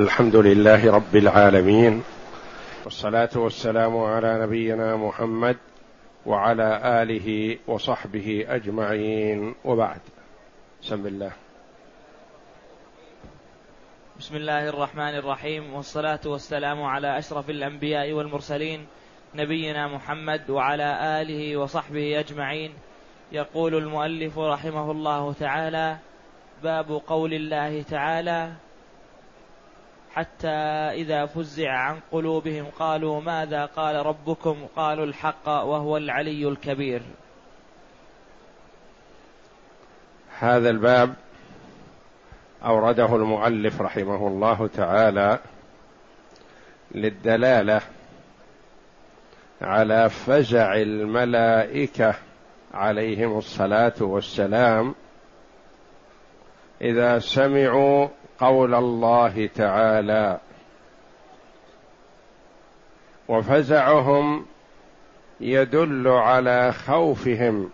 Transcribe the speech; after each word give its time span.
الحمد 0.00 0.36
لله 0.36 0.92
رب 0.92 1.16
العالمين 1.16 2.02
والصلاة 2.84 3.28
والسلام 3.36 3.98
على 3.98 4.42
نبينا 4.42 4.96
محمد 4.96 5.56
وعلى 6.26 6.80
آله 7.02 7.58
وصحبه 7.66 8.46
أجمعين. 8.48 9.54
وبعد. 9.64 10.00
بسم 10.82 11.06
الله. 11.06 11.30
بسم 14.18 14.36
الله 14.36 14.68
الرحمن 14.68 15.14
الرحيم. 15.14 15.74
والصلاة 15.74 16.20
والسلام 16.26 16.82
على 16.82 17.18
أشرف 17.18 17.50
الأنبياء 17.50 18.12
والمرسلين 18.12 18.86
نبينا 19.34 19.88
محمد 19.88 20.50
وعلى 20.50 21.20
آله 21.22 21.56
وصحبه 21.56 22.20
أجمعين. 22.20 22.72
يقول 23.32 23.74
المؤلف 23.74 24.38
رحمه 24.38 24.90
الله 24.90 25.32
تعالى 25.32 25.96
باب 26.62 27.02
قول 27.06 27.34
الله 27.34 27.82
تعالى 27.82 28.52
حتى 30.14 30.48
إذا 30.94 31.26
فزع 31.26 31.70
عن 31.70 32.00
قلوبهم 32.12 32.66
قالوا 32.78 33.20
ماذا 33.20 33.66
قال 33.66 34.06
ربكم؟ 34.06 34.66
قالوا 34.76 35.04
الحق 35.04 35.48
وهو 35.48 35.96
العلي 35.96 36.48
الكبير. 36.48 37.02
هذا 40.38 40.70
الباب 40.70 41.14
أورده 42.64 43.16
المؤلف 43.16 43.80
رحمه 43.80 44.28
الله 44.28 44.66
تعالى 44.66 45.38
للدلالة 46.94 47.80
على 49.62 50.10
فزع 50.10 50.74
الملائكة 50.74 52.14
عليهم 52.74 53.38
الصلاة 53.38 53.92
والسلام 54.00 54.94
إذا 56.80 57.18
سمعوا 57.18 58.08
قول 58.40 58.74
الله 58.74 59.48
تعالى 59.54 60.38
وفزعهم 63.28 64.46
يدل 65.40 66.08
على 66.08 66.72
خوفهم 66.72 67.70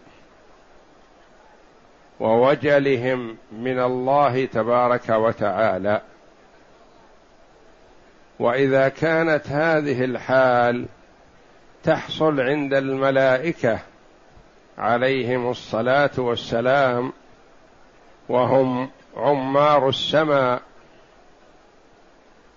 ووجلهم 2.21 3.37
من 3.53 3.79
الله 3.81 4.45
تبارك 4.45 5.09
وتعالى. 5.09 6.01
وإذا 8.39 8.89
كانت 8.89 9.49
هذه 9.49 10.05
الحال 10.05 10.87
تحصل 11.85 12.41
عند 12.41 12.75
الملائكة 12.75 13.79
عليهم 14.79 15.51
الصلاة 15.51 16.11
والسلام 16.19 17.13
وهم 18.29 18.91
عمار 19.17 19.89
السماء 19.89 20.63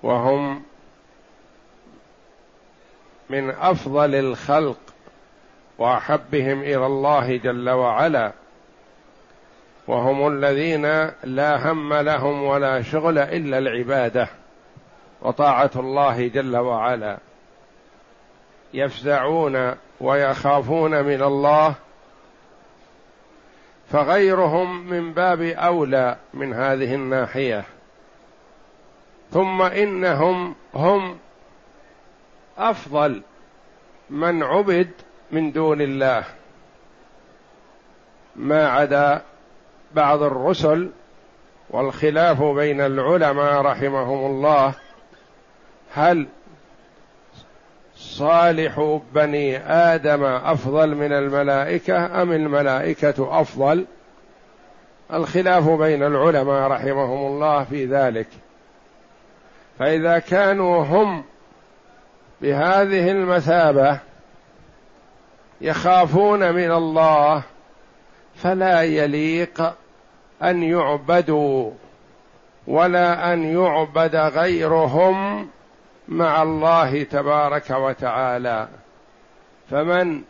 وهم 0.04 0.64
من 3.30 3.50
أفضل 3.50 4.16
الخلق 4.16 4.78
وأحبهم 5.78 6.62
إلى 6.62 6.86
الله 6.86 7.38
جل 7.38 7.70
وعلا 7.70 8.32
وهم 9.88 10.28
الذين 10.28 10.86
لا 11.24 11.72
هم 11.72 11.94
لهم 11.94 12.44
ولا 12.44 12.82
شغل 12.82 13.18
إلا 13.18 13.58
العبادة 13.58 14.28
وطاعة 15.22 15.72
الله 15.76 16.28
جل 16.28 16.58
وعلا. 16.58 17.18
يفزعون 18.74 19.76
ويخافون 20.02 21.04
من 21.04 21.24
الله 21.24 21.76
فغيرهم 23.92 24.90
من 24.90 25.14
باب 25.14 25.42
أولى 25.42 26.18
من 26.34 26.54
هذه 26.54 26.96
الناحية. 26.96 27.66
ثم 29.32 29.62
إنهم 29.62 30.56
هم 30.76 31.18
أفضل 32.58 33.22
من 34.10 34.44
عبد 34.44 34.92
من 35.32 35.52
دون 35.52 35.82
الله. 35.82 36.24
ما 38.36 38.70
عدا 38.70 39.22
بعض 39.96 40.24
الرسل 40.24 40.90
والخلاف 41.70 42.44
بين 42.44 42.82
العلماء 42.82 43.62
رحمهم 43.62 44.26
الله 44.26 44.74
هل 45.94 46.28
صالح 48.00 49.00
بني 49.14 49.58
آدم 49.58 50.24
أفضل 50.24 50.96
من 50.96 51.14
الملائكة 51.14 52.22
أم 52.22 52.32
الملائكة 52.32 53.42
أفضل؟ 53.42 53.86
الخلاف 55.14 55.70
بين 55.70 56.04
العلماء 56.04 56.72
رحمهم 56.72 57.28
الله 57.28 57.64
في 57.64 57.86
ذلك. 57.86 58.28
فإذا 59.80 60.20
كانوا 60.20 60.84
هم 60.84 61.24
بهذه 62.42 63.12
المثابة 63.12 64.00
يخافون 65.62 66.52
من 66.52 66.72
الله 66.72 67.44
فلا 68.36 68.84
يليق 68.84 69.74
أن 70.44 70.64
يعبدوا 70.64 71.72
ولا 72.68 73.34
أن 73.34 73.44
يعبد 73.44 74.16
غيرهم 74.16 75.50
مع 76.10 76.44
الله 76.44 77.04
تبارك 77.04 77.70
وتعالى. 77.70 78.68
فمن 79.70 80.24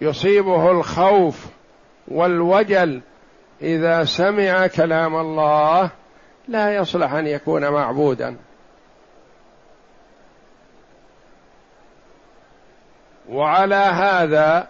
يصيبه 0.00 0.70
الخوف 0.70 1.46
والوجل 2.08 3.00
إذا 3.62 4.04
سمع 4.04 4.66
كلام 4.66 5.16
الله 5.16 5.90
لا 6.48 6.74
يصلح 6.74 7.12
أن 7.12 7.26
يكون 7.26 7.68
معبودا. 7.68 8.36
وعلى 13.28 13.74
هذا 13.74 14.68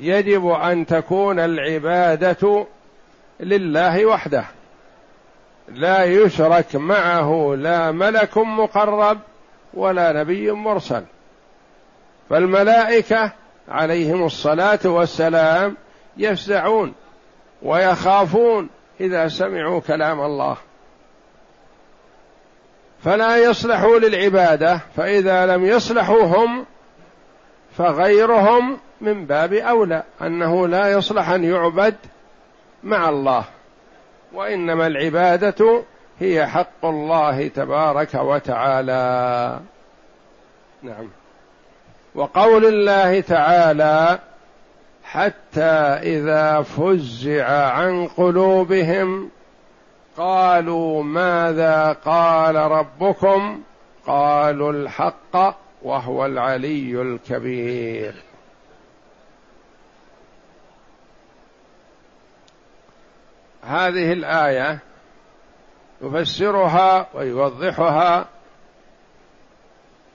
يجب 0.00 0.46
أن 0.48 0.86
تكون 0.86 1.40
العبادة 1.40 2.66
لله 3.40 4.06
وحده. 4.06 4.44
لا 5.74 6.04
يشرك 6.04 6.76
معه 6.76 7.54
لا 7.58 7.90
ملك 7.90 8.38
مقرب 8.38 9.18
ولا 9.74 10.12
نبي 10.12 10.50
مرسل. 10.50 11.04
فالملائكة 12.30 13.32
عليهم 13.68 14.24
الصلاة 14.24 14.78
والسلام 14.84 15.76
يفزعون 16.16 16.94
ويخافون 17.62 18.68
إذا 19.00 19.28
سمعوا 19.28 19.80
كلام 19.80 20.20
الله. 20.20 20.56
فلا 23.04 23.36
يصلحوا 23.36 23.98
للعبادة 23.98 24.80
فإذا 24.96 25.46
لم 25.46 25.64
يصلحوا 25.64 26.22
هم 26.22 26.66
فغيرهم 27.76 28.78
من 29.00 29.26
باب 29.26 29.52
أولى 29.52 30.02
أنه 30.22 30.68
لا 30.68 30.92
يصلح 30.92 31.28
أن 31.28 31.44
يعبد 31.44 31.96
مع 32.84 33.08
الله. 33.08 33.44
وإنما 34.32 34.86
العبادة 34.86 35.82
هي 36.20 36.46
حق 36.46 36.84
الله 36.84 37.48
تبارك 37.48 38.14
وتعالى. 38.14 39.60
نعم. 40.82 41.08
وقول 42.14 42.66
الله 42.66 43.20
تعالى 43.20 44.18
حتى 45.04 45.70
إذا 46.02 46.62
فزع 46.62 47.72
عن 47.72 48.06
قلوبهم 48.06 49.30
قالوا 50.16 51.02
ماذا 51.02 51.96
قال 52.04 52.56
ربكم؟ 52.56 53.60
قالوا 54.06 54.72
الحق 54.72 55.56
وهو 55.82 56.26
العلي 56.26 57.02
الكبير. 57.02 58.29
هذه 63.62 64.12
الآية 64.12 64.78
يفسرها 66.02 67.06
ويوضحها 67.14 68.26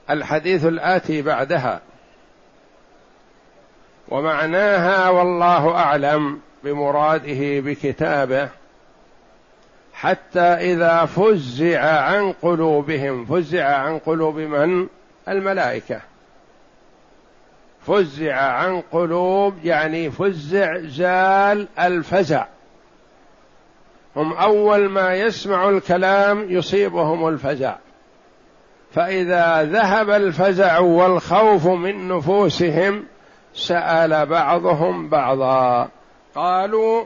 الحديث 0.09 0.65
الآتي 0.65 1.21
بعدها. 1.21 1.81
ومعناها 4.09 5.09
والله 5.09 5.75
أعلم 5.75 6.39
بمراده 6.63 7.59
بكتابه 7.59 8.49
حتى 9.93 10.39
إذا 10.39 11.05
فزع 11.05 12.01
عن 12.01 12.31
قلوبهم 12.31 13.25
فزع 13.25 13.65
عن 13.65 13.99
قلوب 13.99 14.35
من؟ 14.35 14.87
الملائكة. 15.27 16.01
فزع 17.87 18.35
عن 18.35 18.81
قلوب 18.81 19.53
يعني 19.63 20.11
فزع 20.11 20.79
زال 20.79 21.67
الفزع. 21.79 22.45
هم 24.15 24.33
أول 24.33 24.89
ما 24.89 25.13
يسمع 25.13 25.69
الكلام 25.69 26.45
يصيبهم 26.49 27.27
الفزع. 27.27 27.75
فإذا 28.91 29.63
ذهب 29.63 30.09
الفزع 30.09 30.79
والخوف 30.79 31.67
من 31.67 32.07
نفوسهم 32.07 33.05
سأل 33.53 34.25
بعضهم 34.25 35.09
بعضا. 35.09 35.89
قالوا 36.35 37.05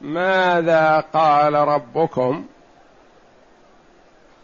ماذا 0.00 1.04
قال 1.12 1.54
ربكم؟ 1.54 2.44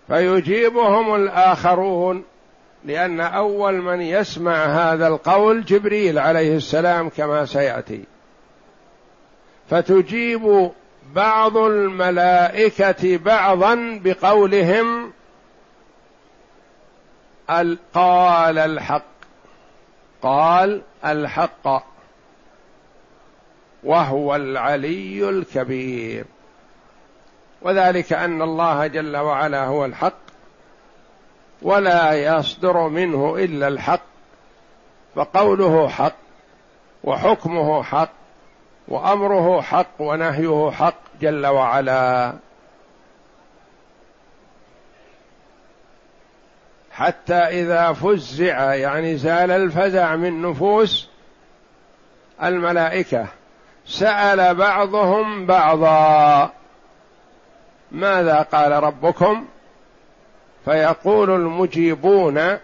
فيجيبهم 0.09 1.15
الآخرون 1.15 2.25
لأن 2.85 3.21
أول 3.21 3.75
من 3.75 4.01
يسمع 4.01 4.65
هذا 4.65 5.07
القول 5.07 5.65
جبريل 5.65 6.19
عليه 6.19 6.57
السلام 6.57 7.09
كما 7.09 7.45
سيأتي. 7.45 8.05
فتجيب 9.71 10.71
بعض 11.15 11.57
الملائكة 11.57 13.17
بعضا 13.17 14.01
بقولهم 14.05 15.13
قال 17.95 18.59
الحق. 18.59 19.03
قال 20.23 20.83
الحق. 21.05 21.83
وهو 23.85 24.37
العلي 24.37 25.29
الكبير. 25.29 26.25
وذلك 27.63 28.13
أن 28.13 28.43
الله 28.43 28.87
جل 28.87 29.17
وعلا 29.17 29.65
هو 29.65 29.85
الحق. 29.85 30.19
ولا 31.63 32.13
يصدر 32.13 32.89
منه 32.89 33.37
إلا 33.39 33.69
الحق. 33.69 34.07
فقوله 35.15 35.89
حق 35.89 36.17
وحكمه 37.05 37.83
حق 37.83 38.26
وأمره 38.89 39.63
حق 39.63 40.01
ونهيه 40.01 40.71
حق 40.71 40.95
جل 41.21 41.47
وعلا. 41.47 42.33
حتى 46.91 47.35
إذا 47.35 47.93
فزع 47.93 48.75
يعني 48.75 49.17
زال 49.17 49.51
الفزع 49.51 50.17
من 50.17 50.43
نفوس 50.43 51.09
الملائكة 52.43 53.27
سأل 53.87 54.55
بعضهم 54.55 55.47
بعضا. 55.47 56.51
ماذا 57.93 58.43
قال 58.43 58.73
ربكم؟ 58.73 59.47
فيقول 60.65 61.31
المجيبون 61.31 62.59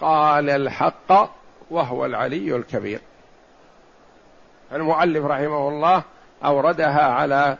قال 0.00 0.50
الحق 0.50 1.30
وهو 1.70 2.06
العلي 2.06 2.56
الكبير. 2.56 3.00
المؤلف 4.74 5.24
رحمه 5.24 5.68
الله 5.68 6.02
أوردها 6.44 7.02
على 7.02 7.56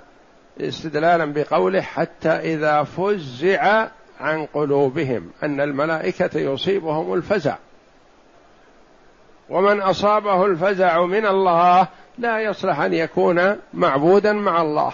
استدلالا 0.60 1.24
بقوله 1.24 1.80
حتى 1.80 2.28
إذا 2.28 2.82
فزع 2.82 3.86
عن 4.20 4.46
قلوبهم 4.46 5.30
أن 5.42 5.60
الملائكة 5.60 6.38
يصيبهم 6.38 7.14
الفزع. 7.14 7.56
ومن 9.50 9.80
أصابه 9.80 10.46
الفزع 10.46 11.04
من 11.04 11.26
الله 11.26 11.88
لا 12.18 12.40
يصلح 12.40 12.80
أن 12.80 12.94
يكون 12.94 13.56
معبودا 13.74 14.32
مع 14.32 14.62
الله. 14.62 14.92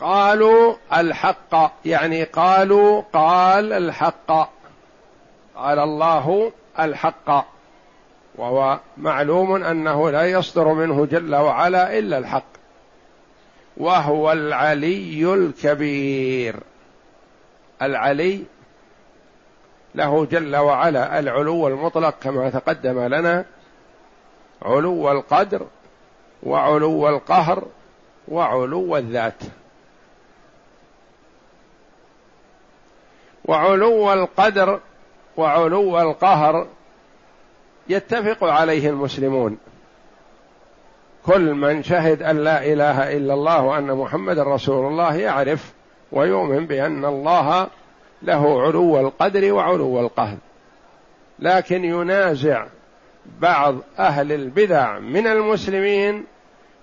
قالوا 0.00 0.74
الحق 0.96 1.72
يعني 1.84 2.24
قالوا 2.24 3.02
قال 3.12 3.72
الحق. 3.72 4.50
قال 5.56 5.78
الله 5.78 6.52
الحق. 6.80 7.51
وهو 8.34 8.80
معلوم 8.96 9.62
أنه 9.64 10.10
لا 10.10 10.26
يصدر 10.26 10.68
منه 10.68 11.06
جل 11.06 11.34
وعلا 11.34 11.98
إلا 11.98 12.18
الحق. 12.18 12.52
وهو 13.76 14.32
العلي 14.32 15.34
الكبير. 15.34 16.56
العلي 17.82 18.44
له 19.94 20.24
جل 20.24 20.56
وعلا 20.56 21.18
العلو 21.18 21.68
المطلق 21.68 22.14
كما 22.22 22.50
تقدم 22.50 23.00
لنا. 23.00 23.44
علو 24.62 25.12
القدر 25.12 25.66
وعلو 26.42 27.08
القهر 27.08 27.64
وعلو 28.28 28.96
الذات. 28.96 29.42
وعلو 33.44 34.12
القدر 34.12 34.80
وعلو 35.36 36.00
القهر 36.00 36.66
يتفق 37.92 38.44
عليه 38.44 38.88
المسلمون. 38.90 39.58
كل 41.26 41.54
من 41.54 41.82
شهد 41.82 42.22
أن 42.22 42.36
لا 42.36 42.64
إله 42.64 43.16
إلا 43.16 43.34
الله 43.34 43.62
وأن 43.62 43.96
محمد 43.96 44.38
رسول 44.38 44.86
الله 44.86 45.16
يعرف 45.16 45.72
ويؤمن 46.12 46.66
بأن 46.66 47.04
الله 47.04 47.68
له 48.22 48.62
علو 48.62 49.00
القدر 49.00 49.52
وعلو 49.52 50.00
القهر. 50.00 50.36
لكن 51.38 51.84
ينازع 51.84 52.66
بعض 53.40 53.76
أهل 53.98 54.32
البدع 54.32 54.98
من 54.98 55.26
المسلمين 55.26 56.24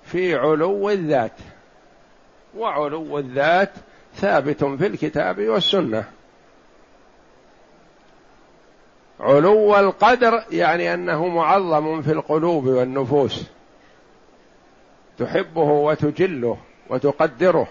في 0.04 0.36
علو 0.36 0.90
الذات. 0.90 1.38
وعلو 2.58 3.20
الذات 3.20 3.72
ثابت 4.16 4.64
في 4.64 4.88
الكتاب 4.88 5.40
والسنة. 5.40 6.19
علو 9.20 9.76
القدر 9.76 10.44
يعني 10.52 10.94
أنه 10.94 11.28
معظم 11.28 12.02
في 12.02 12.12
القلوب 12.12 12.66
والنفوس. 12.66 13.44
تحبه 15.18 15.62
وتجله 15.62 16.58
وتقدره. 16.90 17.68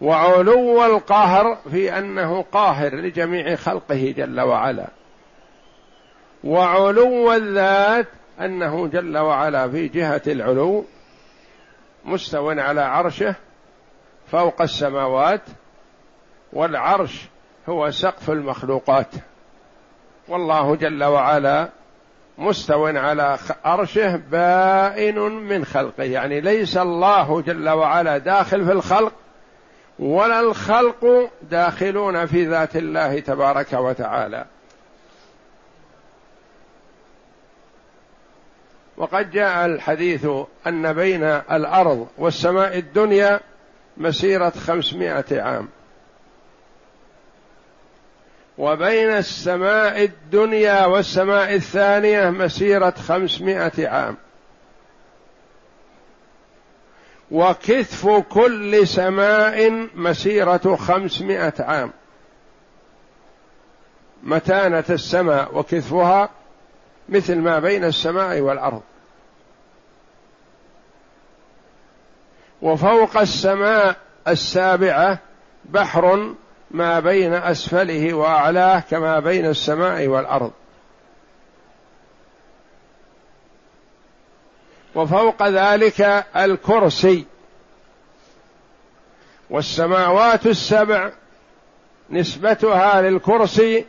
وعلو 0.00 0.84
القهر 0.84 1.58
في 1.70 1.98
أنه 1.98 2.44
قاهر 2.52 2.94
لجميع 2.94 3.56
خلقه 3.56 4.14
جل 4.16 4.40
وعلا. 4.40 4.86
وعلو 6.44 7.32
الذات 7.32 8.08
أنه 8.40 8.86
جل 8.86 9.18
وعلا 9.18 9.68
في 9.68 9.88
جهة 9.88 10.22
العلو 10.26 10.84
مستو 12.04 12.50
على 12.50 12.80
عرشه 12.80 13.34
فوق 14.26 14.62
السماوات 14.62 15.42
والعرش 16.52 17.24
هو 17.68 17.90
سقف 17.90 18.30
المخلوقات. 18.30 19.10
والله 20.28 20.76
جل 20.76 21.04
وعلا 21.04 21.68
مستو 22.38 22.86
على 22.86 23.38
عرشه 23.64 24.16
بائن 24.16 25.18
من 25.18 25.64
خلقه. 25.64 26.02
يعني 26.02 26.40
ليس 26.40 26.76
الله 26.76 27.40
جل 27.40 27.68
وعلا 27.68 28.18
داخل 28.18 28.64
في 28.64 28.72
الخلق 28.72 29.12
ولا 29.98 30.40
الخلق 30.40 31.30
داخلون 31.42 32.26
في 32.26 32.46
ذات 32.46 32.76
الله 32.76 33.20
تبارك 33.20 33.72
وتعالى. 33.72 34.44
وقد 38.96 39.30
جاء 39.30 39.66
الحديث 39.66 40.26
أن 40.66 40.92
بين 40.92 41.24
الأرض 41.24 42.08
والسماء 42.18 42.78
الدنيا 42.78 43.40
مسيرة 43.96 44.50
خمسمائة 44.50 45.42
عام. 45.42 45.68
وبين 48.58 49.10
السماء 49.10 50.04
الدنيا 50.04 50.86
والسماء 50.86 51.54
الثانية 51.54 52.30
مسيرة 52.30 52.94
خمسمائة 53.08 53.88
عام. 53.88 54.16
وكثف 57.30 58.08
كل 58.08 58.88
سماء 58.88 59.88
مسيرة 59.94 60.76
خمسمائة 60.76 61.54
عام. 61.58 61.92
متانة 64.22 64.84
السماء 64.90 65.58
وكثفها 65.58 66.30
مثل 67.08 67.38
ما 67.38 67.58
بين 67.58 67.84
السماء 67.84 68.40
والأرض. 68.40 68.82
وفوق 72.62 73.16
السماء 73.16 73.96
السابعة 74.28 75.18
بحر 75.64 76.34
ما 76.74 77.00
بين 77.00 77.34
أسفله 77.34 78.14
وأعلاه 78.14 78.80
كما 78.90 79.18
بين 79.20 79.46
السماء 79.46 80.06
والأرض. 80.06 80.52
وفوق 84.94 85.48
ذلك 85.48 86.24
الكرسي. 86.36 87.24
والسماوات 89.50 90.46
السبع 90.46 91.10
نسبتها 92.10 93.02
للكرسي 93.02 93.84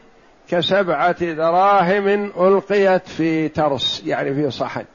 كسبعة 0.49 1.33
دراهم 1.33 2.31
ألقيت 2.37 3.07
في 3.07 3.47
ترس 3.47 4.03
يعني 4.05 4.33
في 4.33 4.51
صحن. 4.51 4.85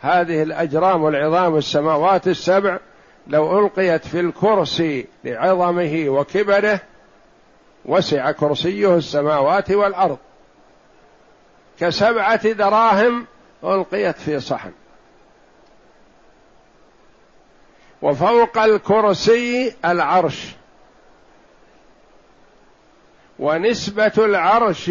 هذه 0.00 0.42
الأجرام 0.42 1.02
والعظام 1.02 1.56
السماوات 1.56 2.28
السبع 2.28 2.78
لو 3.26 3.58
ألقيت 3.58 4.06
في 4.06 4.20
الكرسي 4.20 5.06
لعظمه 5.24 6.04
وكبره 6.08 6.80
وسع 7.84 8.30
كرسيه 8.30 8.96
السماوات 8.96 9.70
والأرض. 9.70 10.18
كسبعة 11.80 12.52
دراهم 12.52 13.26
ألقيت 13.64 14.16
في 14.16 14.40
صحن. 14.40 14.72
وفوق 18.02 18.58
الكرسي 18.58 19.74
العرش. 19.84 20.54
ونسبة 23.38 24.12
العرش 24.18 24.90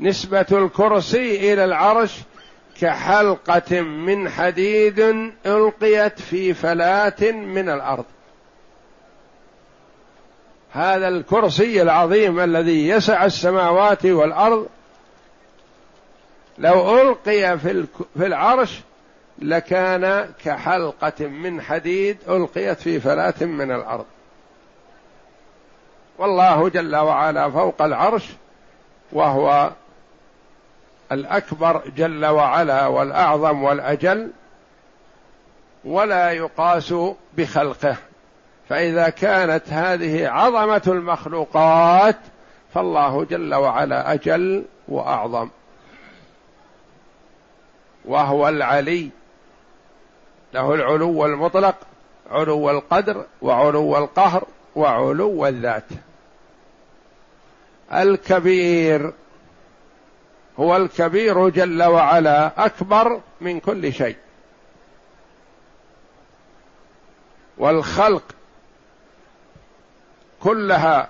نسبة 0.00 0.46
الكرسي 0.52 1.52
إلى 1.52 1.64
العرش 1.64 2.20
كحلقة 2.80 3.80
من 3.80 4.28
حديد 4.28 5.00
ألقيت 5.46 6.20
في 6.20 6.54
فلاة 6.54 7.30
من 7.30 7.68
الأرض. 7.68 8.04
هذا 10.72 11.08
الكرسي 11.08 11.82
العظيم 11.82 12.40
الذي 12.40 12.88
يسع 12.88 13.24
السماوات 13.24 14.06
والأرض 14.06 14.66
لو 16.58 17.00
ألقي 17.02 17.58
في 17.58 17.86
العرش 18.16 18.80
لكان 19.38 20.30
كحلقة 20.44 21.26
من 21.26 21.62
حديد 21.62 22.18
ألقيت 22.28 22.80
في 22.80 23.00
فلاه 23.00 23.34
من 23.40 23.72
الأرض. 23.72 24.06
والله 26.18 26.68
جل 26.68 26.96
وعلا 26.96 27.50
فوق 27.50 27.82
العرش 27.82 28.24
وهو 29.12 29.70
الأكبر 31.12 31.82
جل 31.96 32.26
وعلا 32.26 32.86
والأعظم 32.86 33.62
والأجل 33.62 34.30
ولا 35.84 36.30
يقاس 36.32 36.94
بخلقه. 37.36 37.96
فإذا 38.68 39.08
كانت 39.08 39.62
هذه 39.68 40.28
عظمة 40.28 40.82
المخلوقات 40.86 42.16
فالله 42.74 43.24
جل 43.24 43.54
وعلا 43.54 44.12
أجل 44.12 44.64
وأعظم. 44.88 45.48
وهو 48.04 48.48
العلي. 48.48 49.10
له 50.54 50.74
العلو 50.74 51.26
المطلق 51.26 51.76
علو 52.30 52.70
القدر 52.70 53.24
وعلو 53.42 53.96
القهر 53.96 54.44
وعلو 54.76 55.46
الذات. 55.46 55.84
الكبير. 57.92 59.12
هو 60.58 60.76
الكبير 60.76 61.48
جل 61.48 61.82
وعلا 61.82 62.66
أكبر 62.66 63.20
من 63.40 63.60
كل 63.60 63.92
شيء. 63.92 64.16
والخلق 67.58 68.22
كلها 70.40 71.08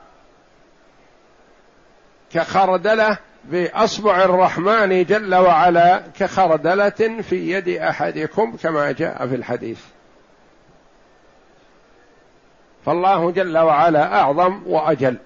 كخردلة 2.33 3.19
بأصبع 3.45 4.25
الرحمن 4.25 5.05
جل 5.05 5.35
وعلا 5.35 6.03
كخردلة 6.19 7.23
في 7.23 7.53
يد 7.53 7.69
أحدكم 7.69 8.57
كما 8.57 8.93
جاء 8.93 9.27
في 9.27 9.35
الحديث. 9.35 9.81
فالله 12.87 13.31
جل 13.31 13.59
وعلا 13.59 14.21
أعظم 14.21 14.63
وأجل. 14.67 15.17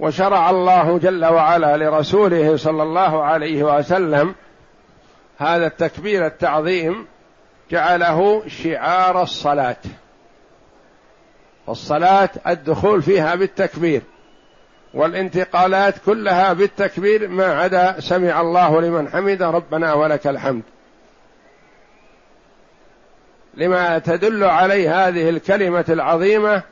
وشرع 0.00 0.50
الله 0.50 0.98
جل 0.98 1.24
وعلا 1.24 1.76
لرسوله 1.76 2.56
صلى 2.56 2.82
الله 2.82 3.24
عليه 3.24 3.62
وسلم 3.62 4.34
هذا 5.38 5.66
التكبير 5.66 6.26
التعظيم 6.26 7.06
جعله 7.70 8.48
شعار 8.48 9.22
الصلاة. 9.22 9.76
والصلاة 11.66 12.28
الدخول 12.46 13.02
فيها 13.02 13.34
بالتكبير 13.34 14.02
والانتقالات 14.94 15.94
كلها 16.06 16.52
بالتكبير 16.52 17.28
ما 17.28 17.46
عدا 17.46 18.00
سمع 18.00 18.40
الله 18.40 18.80
لمن 18.80 19.08
حمد 19.08 19.42
ربنا 19.42 19.94
ولك 19.94 20.26
الحمد. 20.26 20.62
لما 23.54 23.98
تدل 23.98 24.44
عليه 24.44 25.08
هذه 25.08 25.28
الكلمة 25.28 25.84
العظيمة 25.88 26.62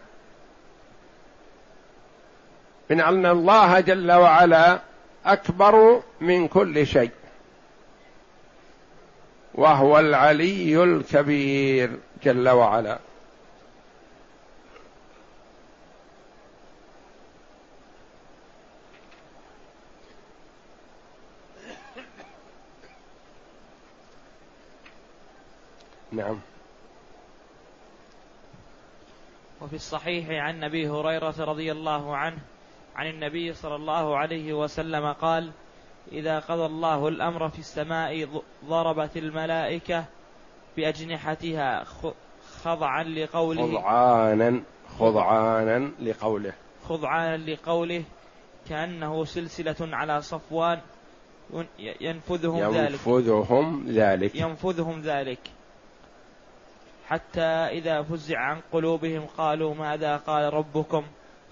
من 2.93 3.01
أن 3.01 3.27
الله 3.27 3.81
جل 3.81 4.13
وعلا 4.13 4.81
أكبر 5.27 6.03
من 6.21 6.49
كل 6.49 6.87
شيء. 6.87 7.11
وهو 9.55 9.99
العلي 9.99 10.85
الكبير 10.85 11.99
جل 12.25 12.49
وعلا. 12.49 12.99
نعم. 26.13 26.41
وفي 29.61 29.77
الصحيح 29.77 30.27
عن 30.31 30.65
أبي 30.65 30.89
هريرة 30.89 31.35
رضي 31.39 31.73
الله 31.73 32.17
عنه 32.17 32.52
عن 32.97 33.07
النبي 33.07 33.55
صلى 33.55 33.77
الله 33.77 34.17
عليه 34.17 34.53
وسلم 34.53 35.13
قال 35.13 35.51
إذا 36.13 36.39
قضى 36.39 36.67
الله 36.67 37.09
الأمر 37.09 37.49
في 37.49 37.59
السماء 37.59 38.29
ضربت 38.65 39.17
الملائكة 39.17 40.05
بأجنحتها 40.77 41.85
خضعا 42.63 43.05
لقوله 43.05 43.63
خضعانا 43.63 44.63
خضعانا 44.99 45.91
لقوله. 46.01 46.53
خضعانا 46.89 47.37
لقوله 47.51 48.05
كأنه 48.69 49.25
سلسلة 49.25 49.77
على 49.81 50.23
صفوان 50.23 50.81
ينفذهم 51.79 52.75
ذلك. 52.75 52.91
ينفذهم 52.91 53.85
ذلك. 53.89 54.35
ينفذهم 54.35 55.01
ذلك. 55.01 55.41
حتى 57.07 57.51
إذا 57.79 58.03
فزع 58.03 58.39
عن 58.39 58.61
قلوبهم 58.73 59.27
قالوا 59.39 59.75
ماذا 59.75 60.17
قال 60.17 60.55
ربكم؟ 60.55 61.05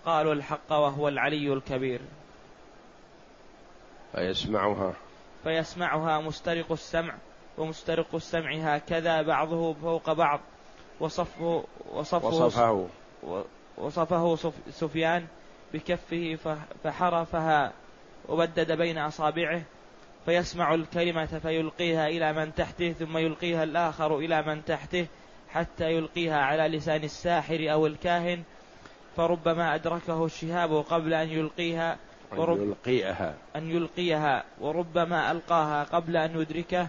قالوا 0.07 0.33
الحق 0.35 0.73
وهو 0.73 1.09
العلي 1.09 1.52
الكبير. 1.52 2.00
فيسمعها. 4.12 4.92
فيسمعها 5.45 6.21
مسترق 6.21 6.73
السمع 6.73 7.14
ومسترق 7.59 8.14
السمع 8.14 8.52
هكذا 8.52 9.23
بعضه 9.23 9.73
فوق 9.73 10.12
بعض. 10.12 10.40
وصفه 11.00 11.64
وصفه 11.92 12.28
وصفه. 12.28 12.88
وصفه 13.78 14.52
سفيان 14.71 15.26
بكفه 15.75 16.38
فحرفها 16.85 17.73
وبدد 18.28 18.73
بين 18.73 18.99
أصابعه. 18.99 19.62
فيسمع 20.26 20.75
الكلمة 20.75 21.26
فيلقيها 21.26 22.09
إلى 22.09 22.33
من 22.33 22.54
تحته 22.54 22.92
ثم 22.92 23.19
يلقيها 23.19 23.64
الآخر 23.64 24.19
إلى 24.19 24.42
من 24.42 24.64
تحته 24.64 25.07
حتى 25.49 25.92
يلقيها 25.92 26.38
على 26.38 26.76
لسان 26.76 27.04
الساحر 27.04 27.73
أو 27.73 27.87
الكاهن. 27.87 28.42
فربما 29.17 29.75
أدركه 29.75 30.25
الشهاب 30.25 30.73
قبل 30.73 31.14
أن 31.14 31.29
يلقيها 31.29 31.97
ورب 32.37 32.61
أن 32.61 32.69
يلقيها. 32.69 33.35
أن 33.57 33.71
يلقيها 33.71 34.45
وربما 34.61 35.31
ألقاها 35.31 35.85
قبل 35.85 36.17
أن 36.17 36.40
يدركه 36.40 36.88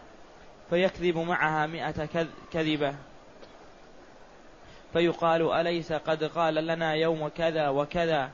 فيكذب 0.69 1.17
معها 1.17 1.67
مئة 1.67 2.07
كذبة. 2.53 2.95
فيقال 4.93 5.51
أليس 5.51 5.93
قد 5.93 6.23
قال 6.23 6.53
لنا 6.53 6.93
يوم 6.93 7.27
كذا 7.27 7.69
وكذا 7.69 8.29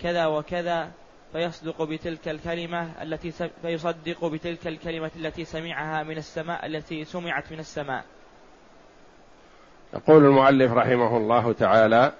كذا 0.00 0.26
وكذا 0.26 0.90
فيصدق 1.32 1.82
بتلك 1.82 2.28
الكلمة 2.28 3.02
التي 3.02 3.32
فيصدق 3.62 4.24
بتلك 4.24 4.66
الكلمة 4.66 5.10
التي 5.16 5.44
سمعها 5.44 6.02
من 6.02 6.16
السماء 6.16 6.66
التي 6.66 7.04
سمعت 7.04 7.52
من 7.52 7.58
السماء. 7.58 8.04
يقول 9.94 10.24
المؤلف 10.24 10.72
رحمه 10.72 11.16
الله 11.16 11.52
تعالى 11.52 12.12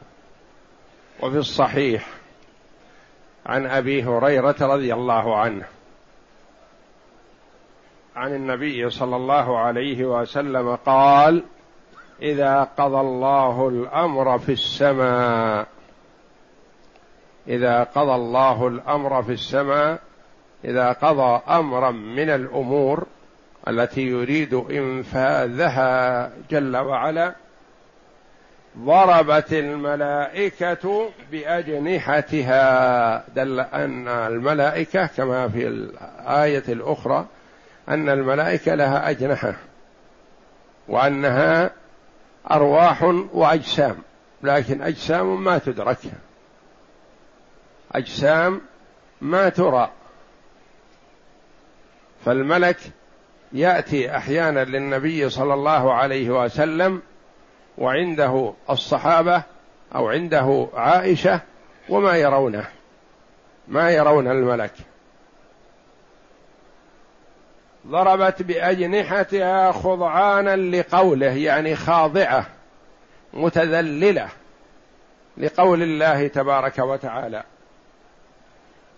وفي 1.22 1.38
الصحيح 1.38 2.06
عن 3.46 3.66
أبي 3.66 4.04
هريرة 4.04 4.56
رضي 4.60 4.94
الله 4.94 5.36
عنه 5.36 5.64
عن 8.16 8.34
النبي 8.34 8.90
صلى 8.90 9.16
الله 9.16 9.58
عليه 9.58 10.04
وسلم 10.04 10.76
قال 10.76 11.44
إذا 12.22 12.68
قضى 12.78 13.00
الله 13.00 13.68
الأمر 13.68 14.38
في 14.38 14.52
السماء. 14.52 15.66
إذا 17.48 17.82
قضى 17.82 18.14
الله 18.14 18.66
الأمر 18.68 19.22
في 19.22 19.32
السماء 19.32 20.00
إذا 20.64 20.92
قضى 20.92 21.42
أمرا 21.48 21.90
من 21.90 22.30
الأمور 22.30 23.06
التي 23.68 24.02
يريد 24.02 24.54
إنفاذها 24.54 26.32
جل 26.50 26.76
وعلا 26.76 27.34
ضربت 28.78 29.52
الملائكة 29.52 31.10
بأجنحتها. 31.32 33.24
دل 33.34 33.60
أن 33.60 34.08
الملائكة 34.08 35.06
كما 35.06 35.48
في 35.48 35.66
الآية 35.66 36.64
الأخرى 36.68 37.26
أن 37.88 38.08
الملائكة 38.08 38.74
لها 38.74 39.10
أجنحة 39.10 39.54
وأنها 40.88 41.70
أرواح 42.50 43.02
وأجسام 43.32 43.96
لكن 44.42 44.82
أجسام 44.82 45.44
ما 45.44 45.58
تدرك 45.58 45.98
أجسام 47.92 48.60
ما 49.20 49.48
ترى. 49.48 49.90
فالملك 52.24 52.78
يأتي 53.52 54.16
أحيانا 54.16 54.64
للنبي 54.64 55.30
صلى 55.30 55.54
الله 55.54 55.94
عليه 55.94 56.30
وسلم 56.30 57.02
وعنده 57.78 58.52
الصحابة 58.70 59.42
أو 59.94 60.08
عنده 60.08 60.68
عائشة 60.74 61.40
وما 61.88 62.16
يرونه 62.16 62.64
ما 63.68 63.90
يرون 63.90 64.28
الملك. 64.28 64.72
ضربت 67.86 68.42
بأجنحتها 68.42 69.72
خضعانا 69.72 70.56
لقوله 70.56 71.32
يعني 71.36 71.76
خاضعة 71.76 72.46
متذللة 73.34 74.28
لقول 75.36 75.82
الله 75.82 76.28
تبارك 76.28 76.78
وتعالى. 76.78 77.42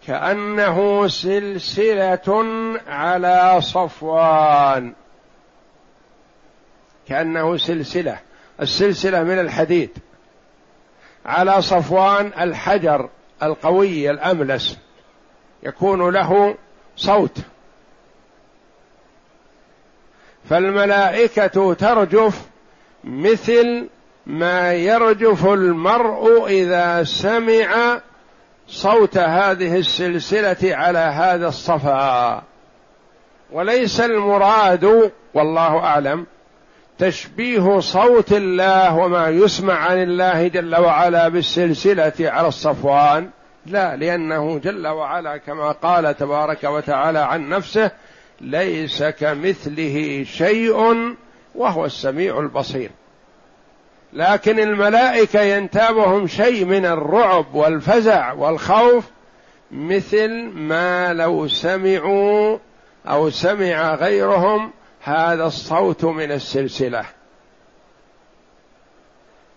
كأنه 0.06 1.08
سلسلة 1.08 2.42
على 2.86 3.60
صفوان. 3.60 4.92
كأنه 7.08 7.56
سلسلة. 7.56 8.18
السلسلة 8.60 9.22
من 9.22 9.38
الحديد. 9.38 9.90
على 11.26 11.62
صفوان 11.62 12.32
الحجر 12.40 13.08
القوي 13.42 14.10
الأملس 14.10 14.78
يكون 15.62 16.10
له 16.10 16.54
صوت. 16.96 17.38
فالملائكة 20.50 21.74
ترجف 21.74 22.40
مثل 23.04 23.88
ما 24.26 24.72
يرجف 24.72 25.46
المرء 25.46 26.46
إذا 26.46 27.04
سمع 27.04 28.00
صوت 28.68 29.18
هذه 29.18 29.76
السلسلة 29.76 30.76
على 30.76 30.98
هذا 30.98 31.48
الصفا. 31.48 32.42
وليس 33.52 34.00
المراد 34.00 35.12
والله 35.34 35.78
أعلم 35.78 36.26
تشبيه 36.98 37.80
صوت 37.80 38.32
الله 38.32 38.96
وما 38.96 39.28
يسمع 39.28 39.74
عن 39.74 40.02
الله 40.02 40.48
جل 40.48 40.76
وعلا 40.76 41.28
بالسلسلة 41.28 42.12
على 42.20 42.48
الصفوان. 42.48 43.30
لا 43.66 43.96
لأنه 43.96 44.58
جل 44.58 44.86
وعلا 44.86 45.36
كما 45.36 45.72
قال 45.72 46.16
تبارك 46.16 46.64
وتعالى 46.64 47.18
عن 47.18 47.48
نفسه 47.48 47.90
ليس 48.40 49.02
كمثله 49.02 50.24
شيء 50.24 50.94
وهو 51.54 51.84
السميع 51.84 52.40
البصير. 52.40 52.90
لكن 54.12 54.58
الملائكة 54.58 55.40
ينتابهم 55.40 56.26
شيء 56.26 56.64
من 56.64 56.86
الرعب 56.86 57.54
والفزع 57.54 58.32
والخوف 58.32 59.04
مثل 59.70 60.30
ما 60.54 61.12
لو 61.12 61.48
سمعوا 61.48 62.58
أو 63.06 63.30
سمع 63.30 63.94
غيرهم 63.94 64.70
هذا 65.04 65.46
الصوت 65.46 66.04
من 66.04 66.32
السلسلة. 66.32 67.04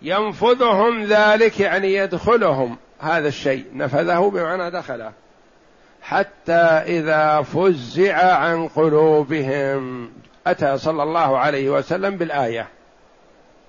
ينفذهم 0.02 1.04
ذلك 1.04 1.60
يعني 1.60 1.94
يدخلهم 1.94 2.76
هذا 3.00 3.28
الشيء. 3.28 3.66
نفذه 3.72 4.30
بمعنى 4.34 4.70
دخله. 4.70 5.12
حتى 6.02 6.52
إذا 6.52 7.42
فزع 7.42 8.36
عن 8.36 8.68
قلوبهم. 8.68 10.12
أتى 10.46 10.78
صلى 10.78 11.02
الله 11.02 11.38
عليه 11.38 11.70
وسلم 11.70 12.16
بالآية. 12.16 12.68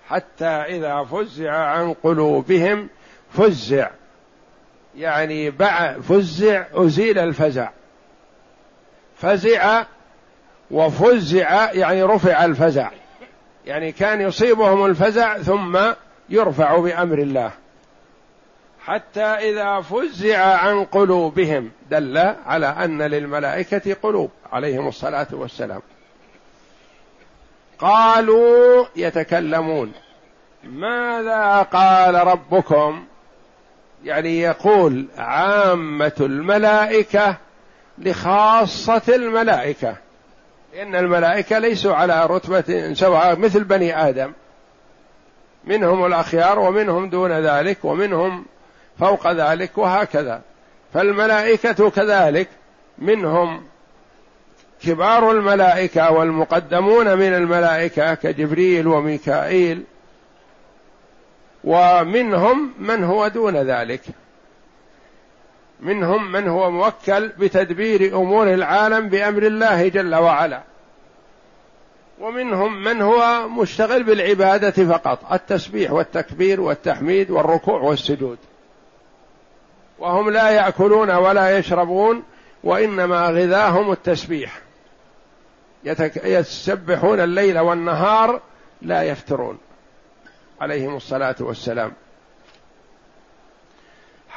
حتى 0.07 0.45
إذا 0.45 1.03
فزع 1.03 1.51
عن 1.51 1.93
قلوبهم 1.93 2.89
فزع. 3.31 3.89
يعني 4.95 5.51
فزع 6.01 6.65
أزيل 6.73 7.19
الفزع. 7.19 7.69
فزع 9.15 9.85
وفزع 10.71 11.71
يعني 11.71 12.03
رفع 12.03 12.45
الفزع. 12.45 12.89
يعني 13.65 13.91
كان 13.91 14.21
يصيبهم 14.21 14.85
الفزع 14.85 15.37
ثم 15.37 15.79
يرفع 16.29 16.77
بأمر 16.77 17.17
الله. 17.17 17.51
حتى 18.85 19.21
إذا 19.23 19.81
فزع 19.81 20.43
عن 20.43 20.85
قلوبهم 20.85 21.71
دل 21.89 22.17
على 22.45 22.67
أن 22.67 23.01
للملائكة 23.01 23.95
قلوب 24.03 24.31
عليهم 24.51 24.87
الصلاة 24.87 25.27
والسلام. 25.31 25.81
قالوا 27.79 28.85
يتكلمون 28.95 29.91
ماذا 30.63 31.61
قال 31.61 32.15
ربكم؟ 32.15 33.05
يعني 34.03 34.39
يقول 34.39 35.05
عامة 35.17 36.13
الملائكة 36.19 37.37
لخاصة 37.97 39.01
الملائكة. 39.09 39.95
لأن 40.73 40.95
الملائكة 40.95 41.59
ليسوا 41.59 41.93
على 41.93 42.25
رتبة 42.25 42.93
سواء 42.93 43.35
مثل 43.35 43.63
بني 43.63 44.09
آدم. 44.09 44.33
منهم 45.65 46.05
الأخيار 46.05 46.59
ومنهم 46.59 47.09
دون 47.09 47.31
ذلك 47.31 47.85
ومنهم 47.85 48.45
فوق 48.99 49.31
ذلك 49.31 49.77
وهكذا. 49.77 50.41
فالملائكة 50.93 51.89
كذلك. 51.89 52.47
منهم 52.97 53.63
كبار 54.83 55.31
الملائكة 55.31 56.11
والمقدمون 56.11 57.17
من 57.17 57.33
الملائكة 57.33 58.13
كجبريل 58.13 58.87
وميكائيل. 58.87 59.83
ومنهم 61.63 62.73
من 62.79 63.03
هو 63.03 63.27
دون 63.27 63.57
ذلك. 63.57 64.01
منهم 65.81 66.31
من 66.31 66.47
هو 66.47 66.71
موكل 66.71 67.27
بتدبير 67.27 68.15
أمور 68.17 68.53
العالم 68.53 69.09
بأمر 69.09 69.43
الله 69.43 69.87
جل 69.87 70.15
وعلا. 70.15 70.61
ومنهم 72.19 72.83
من 72.83 73.01
هو 73.01 73.47
مشتغل 73.47 74.03
بالعبادة 74.03 74.85
فقط 74.85 75.31
التسبيح 75.31 75.91
والتكبير 75.91 76.61
والتحميد 76.61 77.31
والركوع 77.31 77.81
والسجود. 77.81 78.37
وهم 79.99 80.29
لا 80.29 80.49
يأكلون 80.49 81.11
ولا 81.11 81.57
يشربون 81.57 82.23
وإنما 82.63 83.27
غذاهم 83.27 83.91
التسبيح. 83.91 84.59
يسبحون 86.23 87.19
الليل 87.19 87.59
والنهار 87.59 88.41
لا 88.81 89.03
يفترون. 89.03 89.57
عليهم 90.61 90.95
الصلاة 90.95 91.35
والسلام. 91.39 91.91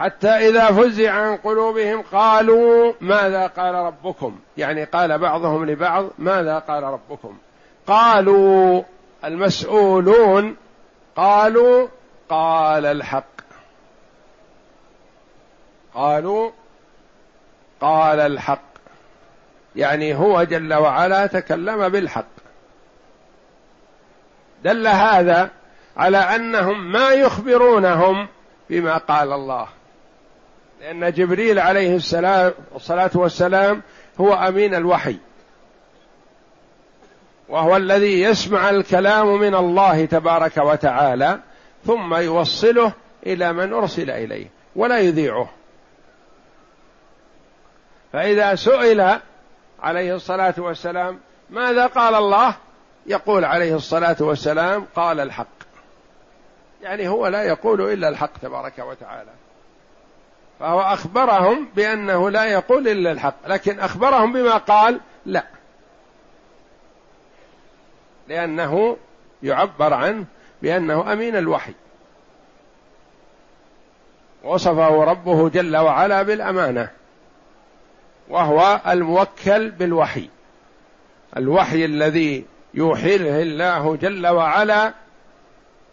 حتى 0.03 0.29
إذا 0.29 0.67
فزع 0.67 1.13
عن 1.13 1.37
قلوبهم 1.37 2.03
قالوا 2.13 2.93
ماذا 3.01 3.47
قال 3.47 3.75
ربكم؟ 3.75 4.39
يعني 4.57 4.85
قال 4.85 5.19
بعضهم 5.19 5.71
لبعض 5.71 6.07
ماذا 6.19 6.59
قال 6.59 6.83
ربكم؟ 6.83 7.39
قالوا 7.87 8.83
المسؤولون 9.25 10.57
قالوا 11.17 11.89
قال 12.29 12.87
الحق. 12.87 13.25
قالوا 15.95 16.51
قال 17.81 18.21
الحق. 18.21 18.73
يعني 19.77 20.15
هو 20.15 20.43
جل 20.43 20.75
وعلا 20.75 21.27
تكلم 21.27 21.89
بالحق. 21.89 22.33
دل 24.65 24.87
هذا 24.87 25.51
على 25.97 26.19
أنهم 26.19 26.93
ما 26.93 27.11
يخبرونهم 27.11 28.29
بما 28.71 28.97
قال 28.97 29.33
الله. 29.33 29.69
لأن 30.83 31.13
جبريل 31.13 31.59
عليه 31.59 31.97
السلام 31.97 32.53
الصلاة 32.75 33.11
والسلام 33.15 33.83
هو 34.21 34.35
أمين 34.35 34.75
الوحي. 34.75 35.17
وهو 37.49 37.77
الذي 37.77 38.23
يسمع 38.23 38.71
الكلام 38.71 39.41
من 39.41 39.55
الله 39.55 40.05
تبارك 40.05 40.57
وتعالى 40.57 41.41
ثم 41.87 42.15
يوصله 42.15 42.93
إلى 43.27 43.53
من 43.53 43.73
أرسل 43.73 44.11
إليه 44.11 44.47
ولا 44.77 44.99
يذيعه. 44.99 45.51
فإذا 48.13 48.55
سئل 48.55 49.19
عليه 49.83 50.15
الصلاة 50.15 50.55
والسلام 50.59 51.21
ماذا 51.51 51.87
قال 51.87 52.15
الله؟ 52.15 52.55
يقول 53.07 53.45
عليه 53.45 53.77
الصلاة 53.77 54.17
والسلام 54.21 54.87
قال 54.95 55.21
الحق. 55.21 55.63
يعني 56.83 57.09
هو 57.09 57.27
لا 57.27 57.43
يقول 57.43 57.93
إلا 57.93 58.09
الحق 58.09 58.39
تبارك 58.43 58.79
وتعالى. 58.79 59.31
فهو 60.63 60.81
أخبرهم 60.81 61.69
بأنه 61.77 62.31
لا 62.31 62.45
يقول 62.45 62.89
إلا 62.89 63.13
الحق 63.13 63.35
لكن 63.47 63.81
أخبرهم 63.81 64.33
بما 64.33 64.57
قال 64.57 65.01
لا. 65.27 65.45
لأنه 68.29 68.97
يعبر 69.43 69.95
عنه 69.95 70.25
بأنه 70.63 71.13
أمين 71.13 71.37
الوحي. 71.37 71.73
وصفه 74.45 75.05
ربه 75.05 75.49
جل 75.49 75.77
وعلا 75.77 76.23
بالأمانة 76.23 76.91
وهو 78.29 78.81
الموكل 78.89 79.71
بالوحي. 79.71 80.29
الوحي 81.37 81.85
الذي 81.85 82.45
يوحيه 82.75 83.43
الله 83.43 83.97
جل 83.97 84.27
وعلا 84.27 84.95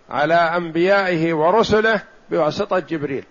على 0.10 0.36
أنبيائه 0.36 1.34
ورسله 1.34 2.02
بواسطة 2.30 2.80
جبريل. 2.80 3.26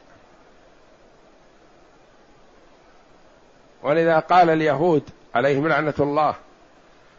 ولذا 3.83 4.19
قال 4.19 4.51
اليهود 4.51 5.03
عليهم 5.35 5.69
لعنة 5.69 5.95
الله 6.01 6.35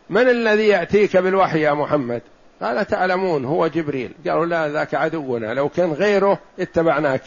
من 0.10 0.30
الذي 0.30 0.67
يأتيك 0.67 1.17
بالوحي 1.17 1.62
يا 1.62 1.74
محمد? 1.74 2.22
قال 2.62 2.88
تعلمون 2.88 3.45
هو 3.45 3.67
جبريل. 3.67 4.13
قالوا 4.28 4.45
لا 4.45 4.69
ذاك 4.69 4.95
عدونا 4.95 5.54
لو 5.54 5.69
كان 5.69 5.91
غيره 5.91 6.39
اتبعناك. 6.60 7.24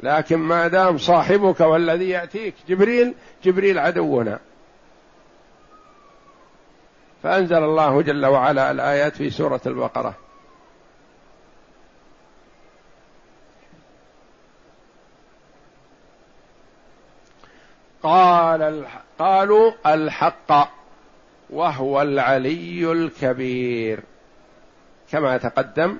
لكن 0.00 0.36
ما 0.36 0.68
دام 0.68 0.98
صاحبك 0.98 1.60
والذي 1.60 2.08
يأتيك 2.08 2.54
جبريل 2.68 3.14
جبريل 3.44 3.78
عدونا. 3.78 4.38
فأنزل 7.22 7.64
الله 7.64 8.02
جل 8.02 8.26
وعلا 8.26 8.70
الآيات 8.70 9.16
في 9.16 9.30
سورة 9.30 9.60
البقرة. 9.66 10.14
قال 18.02 18.84
قالوا 19.18 19.72
الحق 19.86 20.68
وهو 21.50 22.02
العلي 22.02 22.92
الكبير. 22.92 24.00
كما 25.12 25.36
تقدم 25.36 25.96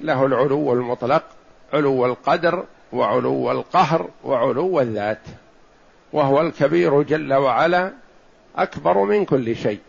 له 0.00 0.26
العلو 0.26 0.72
المطلق 0.72 1.22
علو 1.72 2.06
القدر 2.06 2.64
وعلو 2.92 3.50
القهر 3.50 4.08
وعلو 4.24 4.80
الذات 4.80 5.22
وهو 6.12 6.40
الكبير 6.40 7.02
جل 7.02 7.34
وعلا 7.34 7.92
أكبر 8.56 8.98
من 8.98 9.24
كل 9.24 9.56
شيء. 9.56 9.80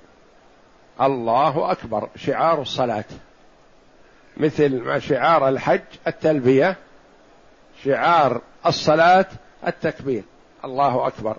الله 1.02 1.72
أكبر 1.72 2.10
شعار 2.16 2.62
الصلاة. 2.62 3.06
مثل 4.38 4.84
ما 4.84 5.00
شعار 5.00 5.50
الحج 5.50 5.82
التلبية 6.08 6.76
شعار 7.84 8.42
الصلاة 8.66 9.26
التكبير. 9.68 10.24
الله 10.66 11.08
أكبر. 11.08 11.38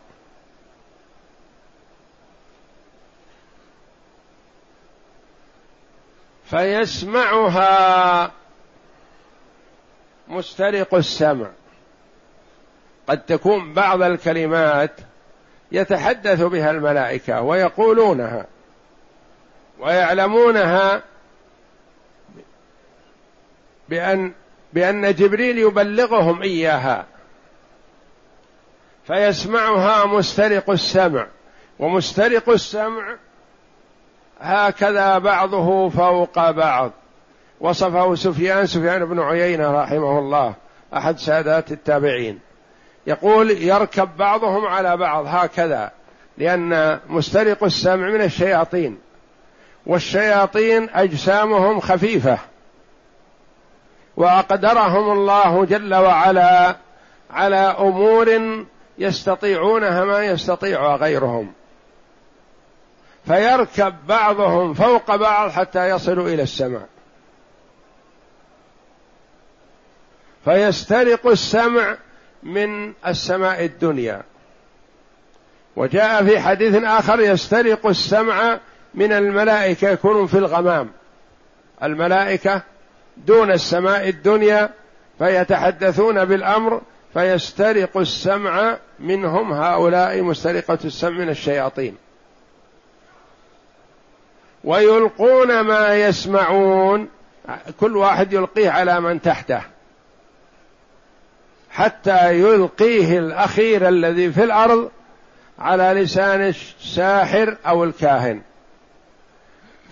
فيسمعها 6.45 8.31
مسترق 10.29 10.95
السمع. 10.95 11.51
قد 13.07 13.27
تكون 13.27 13.75
بعض 13.75 14.03
الكلمات 14.03 14.97
يتحدث 15.73 16.43
بها 16.43 16.71
الملائكة 16.71 17.41
ويقولونها 17.41 18.47
ويعلمونها 19.79 21.03
بأن 23.89 24.33
بأن 24.73 25.15
جبريل 25.15 25.59
يبلغهم 25.59 26.43
إياها. 26.43 27.07
فيسمعها 29.13 30.07
مسترق 30.07 30.71
السمع 30.71 31.27
ومسترق 31.79 32.49
السمع 32.49 33.17
هكذا 34.41 35.19
بعضه 35.19 35.89
فوق 35.89 36.51
بعض. 36.51 36.91
وصفه 37.61 38.15
سفيان 38.15 38.67
سفيان 38.67 39.05
بن 39.05 39.21
عيينة 39.21 39.83
رحمه 39.83 40.19
الله 40.19 40.55
أحد 40.97 41.19
سادات 41.19 41.73
التابعين. 41.73 42.39
يقول 43.07 43.51
يركب 43.51 44.09
بعضهم 44.17 44.67
على 44.67 44.97
بعض 44.97 45.25
هكذا 45.29 45.91
لأن 46.39 46.99
مسترق 47.09 47.65
السمع 47.65 48.09
من 48.09 48.23
الشياطين 48.23 48.99
والشياطين 49.87 50.89
أجسامهم 50.95 51.81
خفيفة. 51.81 52.39
وأقدرهم 54.17 55.13
الله 55.13 55.65
جل 55.65 55.95
وعلا 55.95 56.77
على 57.31 57.57
أمور 57.57 58.63
يستطيعونها 58.99 60.05
ما 60.05 60.25
يستطيع 60.25 60.97
غيرهم. 60.97 61.53
فيركب 63.27 63.95
بعضهم 64.09 64.75
فوق 64.75 65.17
بعض 65.17 65.51
حتى 65.51 65.89
يصلوا 65.89 66.29
إلى 66.29 66.43
السماء. 66.43 66.89
فيسترق 70.45 71.27
السمع 71.27 71.97
من 72.43 72.93
السماء 73.07 73.65
الدنيا. 73.65 74.23
وجاء 75.77 76.25
في 76.25 76.41
حديث 76.41 76.85
آخر 76.85 77.21
يسترق 77.21 77.87
السمع 77.87 78.59
من 78.95 79.13
الملائكة 79.13 79.89
يكون 79.89 80.27
في 80.27 80.39
الغمام. 80.39 80.91
الملائكة 81.83 82.63
دون 83.17 83.51
السماء 83.51 84.09
الدنيا 84.09 84.71
فيتحدثون 85.19 86.25
بالأمر 86.25 86.83
فيسترق 87.15 87.97
السمع 87.97 88.77
منهم 88.99 89.53
هؤلاء 89.53 90.23
مسترقة 90.23 90.79
السمع 90.85 91.19
من 91.19 91.29
الشياطين. 91.29 91.97
ويلقون 94.65 95.61
ما 95.61 95.95
يسمعون. 95.95 97.09
كل 97.81 97.97
واحد 97.97 98.33
يلقيه 98.33 98.71
على 98.71 99.01
من 99.01 99.23
تحته. 99.23 99.63
حتى 101.71 102.41
يلقيه 102.41 103.19
الأخير 103.19 103.89
الذي 103.89 104.33
في 104.33 104.45
الأرض 104.45 104.91
على 105.59 106.03
لسان 106.03 106.41
الساحر 106.41 107.57
أو 107.67 107.85
الكاهن. 107.85 108.41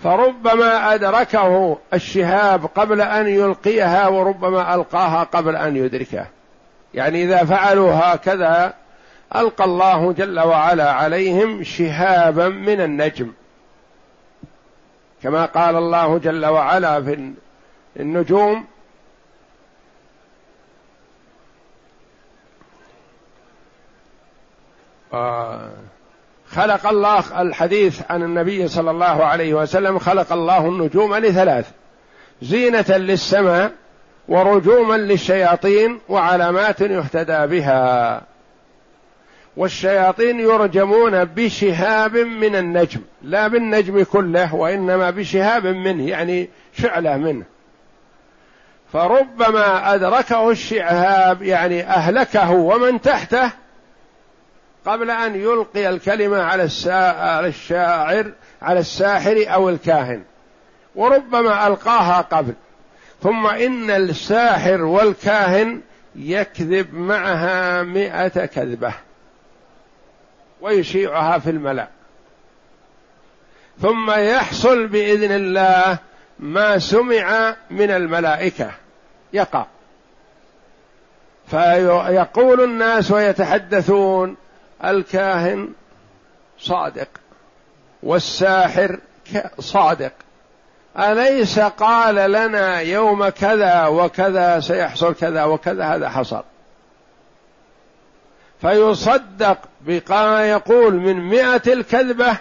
فربما 0.03 0.93
أدركه 0.93 1.77
الشهاب 1.93 2.65
قبل 2.65 3.01
أن 3.01 3.27
يلقيها 3.27 4.07
وربما 4.07 4.75
ألقاها 4.75 5.23
قبل 5.23 5.55
أن 5.55 5.77
يدركه. 5.77 6.25
يعني 6.93 7.23
إذا 7.23 7.45
فعلوا 7.45 7.93
هكذا 7.93 8.73
ألقى 9.35 9.63
الله 9.63 10.13
جل 10.13 10.39
وعلا 10.39 10.91
عليهم 10.91 11.63
شهابا 11.63 12.47
من 12.49 12.81
النجم. 12.81 13.31
كما 15.23 15.45
قال 15.45 15.75
الله 15.75 16.17
جل 16.17 16.45
وعلا 16.45 17.03
في 17.03 17.33
النجوم 17.99 18.65
خلق 26.51 26.87
الله 26.87 27.41
الحديث 27.41 28.01
عن 28.09 28.23
النبي 28.23 28.67
صلى 28.67 28.91
الله 28.91 29.25
عليه 29.25 29.53
وسلم 29.53 29.99
خلق 29.99 30.33
الله 30.33 30.67
النجوم 30.67 31.15
لثلاث 31.15 31.71
زينة 32.41 32.85
للسماء 32.89 33.71
ورجوما 34.31 34.95
للشياطين 34.95 35.99
وعلامات 36.09 36.81
يهتدى 36.81 37.47
بها. 37.47 38.21
والشياطين 39.57 40.39
يرجمون 40.39 41.25
بشهاب 41.25 42.17
من 42.17 42.55
النجم 42.55 43.01
لا 43.21 43.47
بالنجم 43.47 44.03
كله 44.03 44.55
وإنما 44.55 45.09
بشهاب 45.09 45.67
منه 45.67 46.07
يعني 46.07 46.49
شعلة 46.73 47.17
منه. 47.17 47.45
فربما 48.93 49.93
أدركه 49.93 50.49
الشهاب 50.51 51.41
يعني 51.41 51.83
أهلكه 51.83 52.51
ومن 52.51 53.01
تحته 53.01 53.51
قبل 54.85 55.11
أن 55.11 55.35
يلقي 55.35 55.89
الكلمة 55.89 56.41
على 56.41 56.63
الشاعر 57.47 58.31
على 58.61 58.79
الساحر 58.79 59.45
أو 59.47 59.69
الكاهن. 59.69 60.23
وربما 60.95 61.67
ألقاها 61.67 62.21
قبل. 62.21 62.53
ثم 63.21 63.47
إن 63.47 63.89
الساحر 63.89 64.81
والكاهن 64.81 65.81
يكذب 66.15 66.93
معها 66.93 67.83
مئة 67.83 68.45
كذبة 68.45 68.93
ويشيعها 70.61 71.39
في 71.39 71.49
الملأ. 71.49 71.87
ثم 73.81 74.11
يحصل 74.11 74.87
بإذن 74.87 75.31
الله 75.31 75.97
ما 76.39 76.79
سمع 76.79 77.55
من 77.71 77.91
الملائكة. 77.91 78.71
يقع. 79.33 79.65
فيقول 81.47 82.63
الناس 82.63 83.11
ويتحدثون 83.11 84.37
الكاهن 84.85 85.69
صادق 86.59 87.07
والساحر 88.03 88.99
صادق. 89.59 90.11
أليس 90.99 91.59
قال 91.59 92.31
لنا 92.31 92.79
يوم 92.79 93.29
كذا 93.29 93.85
وكذا 93.85 94.59
سيحصل 94.59 95.15
كذا 95.15 95.43
وكذا؟ 95.43 95.85
هذا 95.85 96.09
حصل. 96.09 96.43
فيصدق 98.61 99.57
بما 99.81 100.49
يقول 100.49 100.93
من 100.93 101.29
مئة 101.29 101.73
الكذبة 101.73 102.37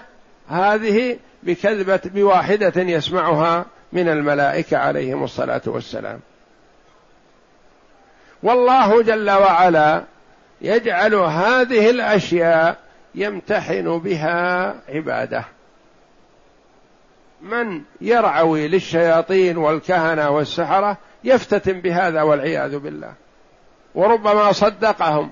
هذه 0.49 1.19
بكذبة 1.43 2.01
بواحدة 2.05 2.83
يسمعها 2.83 3.65
من 3.93 4.09
الملائكة 4.09 4.79
عليهم 4.79 5.25
الصلاة 5.25 5.63
والسلام. 5.67 6.21
والله 8.43 9.03
جل 9.03 9.31
وعلا 9.31 10.05
يجعل 10.61 11.15
هذه 11.15 11.91
الأشياء 11.91 12.77
يمتحن 13.15 13.99
بها 13.99 14.75
عباده. 14.89 15.45
من 17.43 17.83
يرعوي 18.01 18.69
للشياطين 18.69 19.57
والكهنة 19.57 20.31
والسحرة 20.31 20.97
يفتتن 21.25 21.81
بهذا 21.81 22.23
والعياذ 22.23 22.79
بالله. 22.79 23.13
وربما 23.95 24.53
صدقهم 24.53 25.31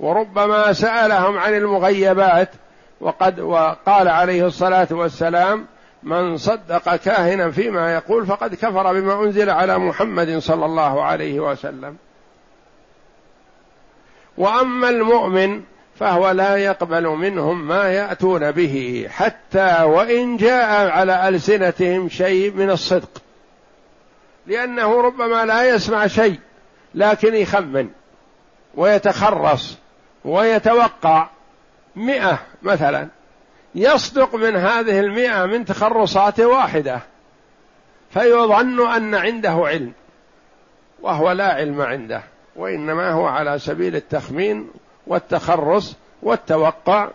وربما 0.00 0.72
سألهم 0.72 1.38
عن 1.38 1.54
المغيبات 1.54 2.50
وقد 3.00 3.40
وقال 3.40 4.08
عليه 4.08 4.46
الصلاة 4.46 4.88
والسلام 4.90 5.66
من 6.02 6.36
صدق 6.36 6.96
كاهنا 6.96 7.50
فيما 7.50 7.94
يقول 7.94 8.26
فقد 8.26 8.54
كفر 8.54 8.92
بما 8.92 9.24
أنزل 9.24 9.50
على 9.50 9.78
محمد 9.78 10.38
صلى 10.38 10.64
الله 10.64 11.02
عليه 11.02 11.40
وسلم. 11.40 11.96
وأما 14.38 14.88
المؤمن 14.88 15.62
فهو 16.00 16.30
لا 16.30 16.56
يقبل 16.56 17.08
منهم 17.08 17.68
ما 17.68 17.92
يأتون 17.92 18.50
به 18.50 19.06
حتى 19.10 19.82
وإن 19.82 20.36
جاء 20.36 20.88
على 20.88 21.28
ألسنتهم 21.28 22.08
شيء 22.08 22.52
من 22.52 22.70
الصدق. 22.70 23.22
لأنه 24.46 25.00
ربما 25.00 25.44
لا 25.44 25.74
يسمع 25.74 26.06
شيء 26.06 26.40
لكن 26.94 27.34
يخمن 27.34 27.88
ويتخرص 28.74 29.76
ويتوقع 30.24 31.28
مئة 31.96 32.38
مثلا. 32.62 33.08
يصدق 33.74 34.34
من 34.34 34.56
هذه 34.56 35.00
المئة 35.00 35.46
من 35.46 35.64
تخرصاته 35.64 36.46
واحدة 36.46 37.00
فيظن 38.10 38.92
أن 38.92 39.14
عنده 39.14 39.62
علم 39.66 39.92
وهو 41.02 41.32
لا 41.32 41.54
علم 41.54 41.80
عنده 41.80 42.22
وإنما 42.56 43.10
هو 43.10 43.26
على 43.26 43.58
سبيل 43.58 43.96
التخمين 43.96 44.70
والتخرص 45.06 45.96
والتوقع 46.22 47.08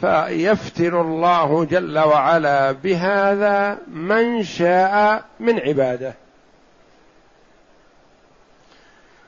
فيفتن 0.00 1.00
الله 1.00 1.64
جل 1.64 1.98
وعلا 1.98 2.72
بهذا 2.72 3.78
من 3.88 4.42
شاء 4.42 5.24
من 5.40 5.60
عباده. 5.60 6.14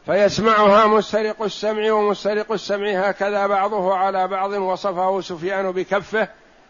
فيسمعها 0.07 0.87
مسترق 0.87 1.43
السمع 1.43 1.93
ومسترق 1.93 2.53
السمع 2.53 2.91
هكذا 2.91 3.47
بعضه 3.47 3.95
على 3.95 4.29
بعض 4.29 4.51
وصفه 4.53 5.21
سفيان 5.21 5.71
بكفه 5.71 6.29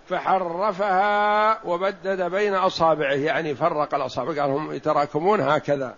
فحرفها 0.09 1.59
وبدد 1.65 2.23
بين 2.23 2.55
أصابعه 2.55 3.15
يعني 3.15 3.55
فرق 3.55 3.95
الأصابع 3.95 4.43
قال 4.43 4.51
هم 4.51 4.73
يتراكمون 4.73 5.41
هكذا. 5.41 5.95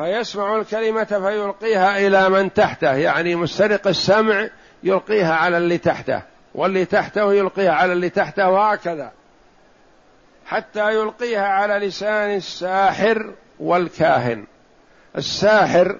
فيسمع 0.00 0.56
الكلمة 0.56 1.04
فيلقيها 1.04 1.98
إلى 1.98 2.28
من 2.28 2.52
تحته 2.52 2.92
يعني 2.92 3.36
مسترق 3.36 3.86
السمع 3.86 4.48
يلقيها 4.82 5.34
على 5.34 5.56
اللي 5.56 5.78
تحته 5.78 6.22
واللي 6.54 6.84
تحته 6.84 7.32
يلقيها 7.34 7.72
على 7.72 7.92
اللي 7.92 8.10
تحته 8.10 8.50
وهكذا. 8.50 9.12
حتى 10.46 10.94
يلقيها 10.94 11.46
على 11.46 11.86
لسان 11.86 12.36
الساحر 12.36 13.32
والكاهن. 13.60 14.44
الساحر 15.16 15.98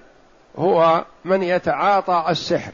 هو 0.57 1.05
من 1.25 1.43
يتعاطى 1.43 2.25
السحر. 2.29 2.71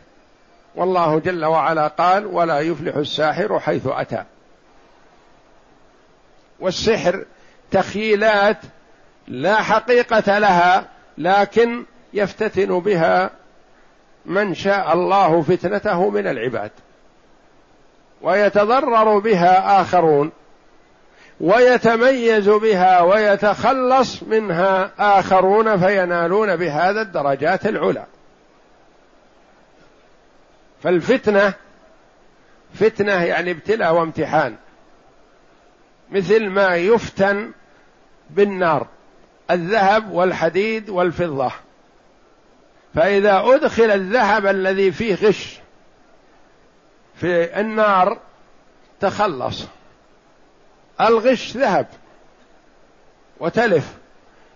والله 0.75 1.19
جل 1.19 1.45
وعلا 1.45 1.87
قال 1.87 2.25
ولا 2.25 2.59
يفلح 2.59 2.95
الساحر 2.95 3.59
حيث 3.59 3.87
أتى. 3.87 4.23
والسحر 6.59 7.25
تخيلات 7.71 8.57
لا 9.27 9.61
حقيقة 9.61 10.37
لها 10.37 10.96
لكن 11.17 11.85
يفتتن 12.13 12.79
بها 12.79 13.29
من 14.25 14.53
شاء 14.53 14.93
الله 14.93 15.41
فتنته 15.41 16.09
من 16.09 16.27
العباد. 16.27 16.71
ويتضرر 18.21 19.19
بها 19.19 19.81
آخرون 19.81 20.31
ويتميز 21.41 22.49
بها 22.49 23.01
ويتخلص 23.01 24.23
منها 24.23 24.91
آخرون 24.99 25.77
فينالون 25.77 26.55
بهذا 26.55 27.01
الدرجات 27.01 27.65
العلى. 27.65 28.05
فالفتنة 30.83 31.53
فتنة 32.73 33.23
يعني 33.23 33.51
ابتلاء 33.51 33.93
وامتحان 33.93 34.55
مثل 36.11 36.49
ما 36.49 36.75
يفتن 36.75 37.51
بالنار. 38.29 38.87
الذهب 39.51 40.11
والحديد 40.11 40.89
والفضة. 40.89 41.51
فإذا 42.95 43.43
أدخل 43.45 43.91
الذهب 43.91 44.45
الذي 44.45 44.91
فيه 44.91 45.15
غش 45.15 45.59
في 47.15 47.59
النار 47.59 48.19
تخلص. 48.99 49.65
الغش 51.01 51.57
ذهب 51.57 51.87
وتلف 53.39 53.93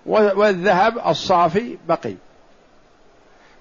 والذهب 0.05 1.07
الصافي 1.07 1.77
بقي. 1.87 2.15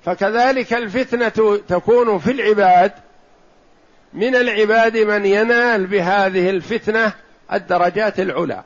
فكذلك 0.05 0.73
الفتنة 0.73 1.61
تكون 1.69 2.19
في 2.19 2.31
العباد. 2.31 2.93
من 4.13 4.37
العباد 4.37 4.97
من 4.97 5.27
ينال 5.27 5.87
بهذه 5.87 6.51
الفتنة 6.51 7.13
الدرجات 7.53 8.21
العلى. 8.21 8.63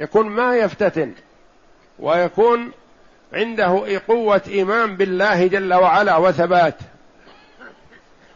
يكون 0.00 0.26
ما 0.26 0.56
يفتتن 0.56 1.12
ويكون 1.98 2.70
عنده 3.32 4.00
قوة 4.08 4.42
إيمان 4.48 4.96
بالله 4.96 5.46
جل 5.46 5.74
وعلا 5.74 6.16
وثبات. 6.16 6.74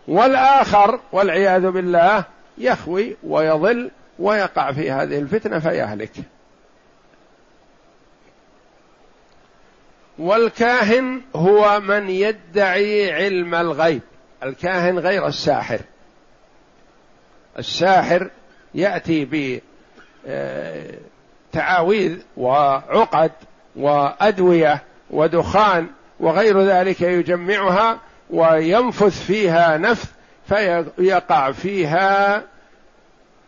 والآخر 0.08 1.00
والعياذ 1.12 1.70
بالله 1.70 2.24
يخوي 2.58 3.16
ويضل 3.22 3.90
ويقع 4.18 4.72
في 4.72 4.90
هذه 4.90 5.18
الفتنة 5.18 5.58
فيهلك. 5.58 6.12
والكاهن 10.18 11.22
هو 11.36 11.80
من 11.80 12.10
يدعي 12.10 13.12
علم 13.12 13.54
الغيب. 13.54 14.02
الكاهن 14.42 14.98
غير 14.98 15.26
الساحر. 15.26 15.80
الساحر 17.58 18.30
يأتي 18.74 19.24
بتعاويذ 21.50 22.18
وعقد 22.36 23.30
وأدوية 23.76 24.82
ودخان 25.10 25.86
وغير 26.20 26.60
ذلك 26.60 27.00
يجمعها 27.00 27.98
وينفث 28.30 29.26
فيها 29.26 29.76
نفث 29.78 30.10
فيقع 30.48 31.52
فيها 31.52 32.42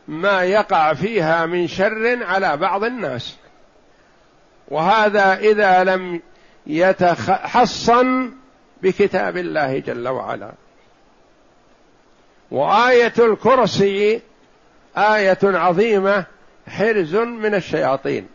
ما 0.08 0.42
يقع 0.42 0.94
فيها 0.94 1.46
من 1.46 1.68
شر 1.68 2.24
على 2.24 2.56
بعض 2.56 2.84
الناس. 2.84 3.36
وهذا 4.68 5.34
إذا 5.34 5.84
لم 5.84 6.20
يتحصن 6.66 8.32
بكتاب 8.82 9.36
الله 9.36 9.78
جل 9.78 10.08
وعلا. 10.08 10.52
وآية 12.50 13.12
الكرسي 13.18 14.20
آية 14.96 15.38
عظيمة 15.42 16.24
حرز 16.68 17.14
من 17.16 17.54
الشياطين. 17.54 18.28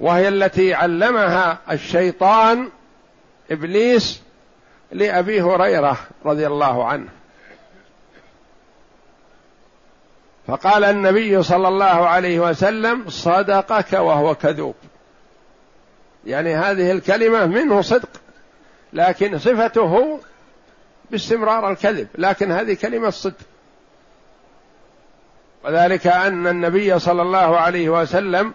وهي 0.00 0.28
التي 0.28 0.74
علمها 0.74 1.58
الشيطان 1.70 2.68
إبليس 3.50 4.22
لأبي 4.92 5.42
هريرة 5.42 5.98
رضي 6.24 6.46
الله 6.46 6.84
عنه. 6.84 7.08
فقال 10.46 10.84
النبي 10.84 11.42
صلى 11.42 11.68
الله 11.68 12.08
عليه 12.08 12.40
وسلم 12.40 13.08
صدقك 13.08 13.92
وهو 13.92 14.34
كذوب. 14.34 14.74
يعني 16.26 16.54
هذه 16.54 16.92
الكلمة 16.92 17.46
منه 17.46 17.80
صدق 17.80 18.08
لكن 18.92 19.38
صفته 19.38 20.20
باستمرار 21.10 21.70
الكذب 21.70 22.08
لكن 22.18 22.52
هذه 22.52 22.74
كلمة 22.74 23.10
صدق 23.10 23.36
وذلك 25.68 26.06
أن 26.06 26.46
النبي 26.46 26.98
صلى 26.98 27.22
الله 27.22 27.58
عليه 27.58 27.88
وسلم 27.88 28.54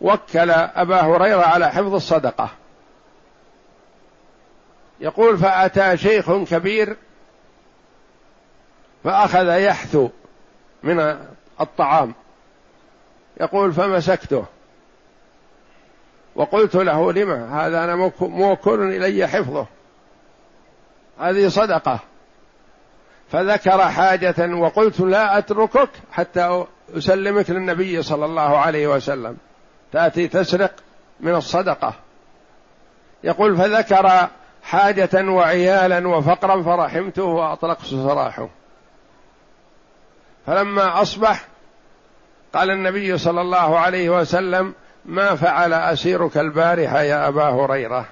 وكل 0.00 0.50
أبا 0.50 1.00
هريرة 1.00 1.42
على 1.42 1.70
حفظ 1.70 1.94
الصدقة. 1.94 2.50
يقول 5.00 5.38
فأتى 5.38 5.96
شيخ 5.96 6.32
كبير 6.32 6.96
فأخذ 9.04 9.46
يحثو 9.46 10.08
من 10.82 11.18
الطعام. 11.60 12.14
يقول 13.40 13.72
فمسكته. 13.72 14.44
وقلت 16.34 16.74
له 16.74 17.12
لما 17.12 17.66
هذا 17.66 17.84
أنا 17.84 18.12
موكل 18.20 18.80
إلي 18.80 19.26
حفظه. 19.26 19.66
هذه 21.20 21.48
صدقة. 21.48 22.00
فذكر 23.32 23.88
حاجة 23.88 24.54
وقلت 24.54 25.00
لا 25.00 25.38
أتركك 25.38 25.90
حتى 26.12 26.64
أسلمك 26.96 27.50
للنبي 27.50 28.02
صلى 28.02 28.24
الله 28.24 28.58
عليه 28.58 28.86
وسلم. 28.86 29.36
تأتي 29.92 30.28
تسرق 30.28 30.72
من 31.20 31.34
الصدقة. 31.34 31.94
يقول 33.24 33.56
فذكر 33.56 34.28
حاجة 34.62 35.30
وعيالا 35.30 36.08
وفقرا 36.08 36.62
فرحمته 36.62 37.22
واطلقت 37.22 37.84
سراحه. 37.84 38.48
فلما 40.46 41.02
أصبح 41.02 41.44
قال 42.54 42.70
النبي 42.70 43.18
صلى 43.18 43.40
الله 43.40 43.78
عليه 43.78 44.10
وسلم 44.10 44.74
ما 45.04 45.34
فعل 45.34 45.72
أسيرك 45.72 46.38
البارحة 46.38 47.02
يا 47.02 47.28
أبا 47.28 47.44
هريرة؟ 47.44 48.06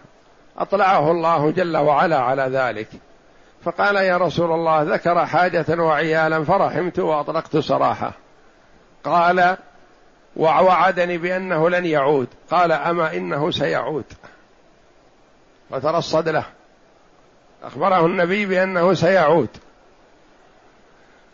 أطلعه 0.58 1.10
الله 1.10 1.50
جل 1.50 1.76
وعلا 1.76 2.18
على 2.18 2.42
ذلك. 2.42 2.88
فقال 3.68 3.96
يا 3.96 4.16
رسول 4.16 4.52
الله 4.52 4.82
ذكر 4.82 5.26
حاجة 5.26 5.64
وعيالا 5.82 6.44
فرحمت 6.44 6.98
وأطلقت 6.98 7.56
سراحة. 7.56 8.12
قال 9.04 9.56
ووعدني 10.36 11.18
بأنه 11.18 11.70
لن 11.70 11.84
يعود. 11.84 12.28
قال 12.50 12.72
أما 12.72 13.16
إنه 13.16 13.50
سيعود. 13.50 14.04
وترصد 15.70 16.28
له. 16.28 16.44
أخبره 17.62 18.06
النبي 18.06 18.46
بأنه 18.46 18.94
سيعود. 18.94 19.48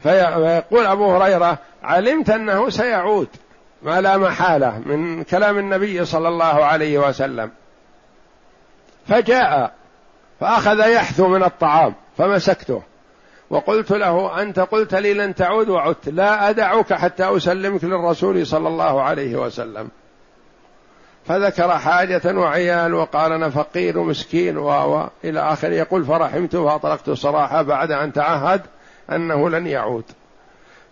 فيقول 0.03 0.87
أبو 0.87 1.17
هريرة 1.17 1.59
علمت 1.83 2.31
أنه 2.31 2.71
سيعود. 2.71 3.29
ما 3.83 4.01
لا 4.01 4.17
محالة 4.17 4.79
من 4.79 5.25
كلام 5.25 5.59
النبي 5.59 6.05
صلى 6.05 6.29
الله 6.29 6.65
عليه 6.65 6.99
وسلم. 6.99 7.51
فجاء 9.09 9.75
فأخذ 10.41 10.79
يحثو 10.79 11.29
من 11.29 11.45
الطعام. 11.45 11.95
فمسكته. 12.19 12.83
وقلت 13.51 13.91
له 13.91 14.43
أنت 14.43 14.61
قلت 14.61 14.95
لي 14.95 15.15
لن 15.15 15.35
تعود 15.35 15.69
وعدت. 15.69 16.09
لا 16.09 16.51
أدعك 16.51 16.93
حتى 16.93 17.37
أسلمك 17.37 17.85
للرسول 17.85 18.47
صلى 18.47 18.69
الله 18.69 19.03
عليه 19.03 19.37
وسلم. 19.37 19.89
فذكر 21.27 21.79
حاجة 21.79 22.23
وعيال 22.25 22.95
وقال 22.95 23.33
أنا 23.33 23.51
فقير 23.51 23.99
ومسكين 23.99 24.59
و 24.59 25.09
إلى 25.25 25.41
آخر. 25.41 25.73
يقول 25.73 26.05
فرحمت 26.05 26.55
وأطلقت 26.55 27.11
صراحة 27.11 27.63
بعد 27.63 27.91
أن 27.91 28.13
تعهد 28.13 28.61
أنه 29.13 29.51
لن 29.51 29.67
يعود. 29.67 30.05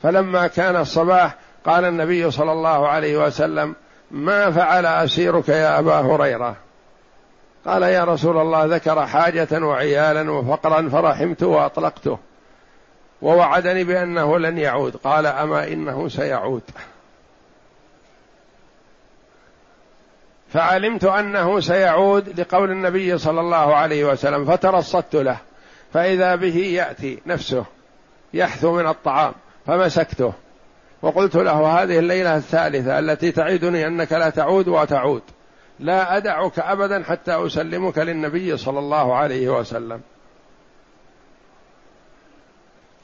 فلما 0.02 0.46
كان 0.46 0.76
الصباح 0.76 1.35
قال 1.66 1.85
النبي 1.85 2.30
صلى 2.30 2.52
الله 2.52 2.88
عليه 2.88 3.26
وسلم 3.26 3.74
ما 4.11 4.50
فعل 4.50 4.87
أسيرك 4.87 5.48
يا 5.48 5.78
أبا 5.78 6.00
هريرة؟ 6.00 6.56
قال 7.66 7.83
يا 7.83 8.05
رسول 8.05 8.38
الله 8.38 8.64
ذكر 8.64 9.07
حاجة 9.07 9.48
وعيالا 9.53 10.31
وفقرا 10.31 10.88
فرحمت 10.88 11.42
وأطلقته 11.42 12.18
ووعدني 13.22 13.85
بأنه 13.85 14.38
لن 14.38 14.59
يعود. 14.59 14.96
قال 14.96 15.27
أما 15.27 15.68
إنه 15.68 16.09
سيعود. 16.09 16.62
فعلمت 20.53 21.05
أنه 21.05 21.61
سيعود 21.61 22.40
لقول 22.40 22.70
النبي 22.70 23.18
صلى 23.18 23.40
الله 23.40 23.77
عليه 23.77 24.05
وسلم 24.05 24.44
فترصدت 24.44 25.16
له 25.16 25.37
فإذا 25.92 26.35
به 26.35 26.57
يأتي 26.57 27.22
نفسه 27.27 27.64
يحثو 28.35 28.72
من 28.72 28.87
الطعام 28.87 29.33
فمسكته. 29.66 30.33
وقلت 31.03 31.37
له 31.37 31.83
هذه 31.83 31.98
الليلة 31.98 32.37
الثالثة 32.37 32.98
التي 32.98 33.33
تعدني 33.33 33.87
أنك 33.87 34.12
لا 34.12 34.31
تعود 34.31 34.68
وتعود. 34.68 35.22
لا 35.82 36.16
أدعك 36.16 36.58
ابدا 36.58 37.04
حتى 37.04 37.46
أسلمك 37.46 37.98
للنبي 37.98 38.56
صلى 38.56 38.78
الله 38.78 39.14
عليه 39.14 39.48
وسلم. 39.48 40.00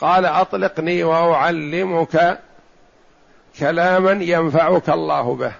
قال 0.01 0.27
أطلقني 0.27 1.05
وأعلمك 1.05 2.39
كلاما 3.59 4.13
ينفعك 4.13 4.89
الله 4.89 5.35
به. 5.35 5.53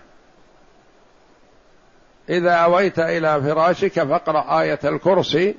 إذا 2.29 2.53
أويت 2.53 2.99
إلى 2.99 3.43
فراشك 3.43 4.03
فاقرأ 4.03 4.61
آية 4.61 4.81
الكرسي 4.85 5.55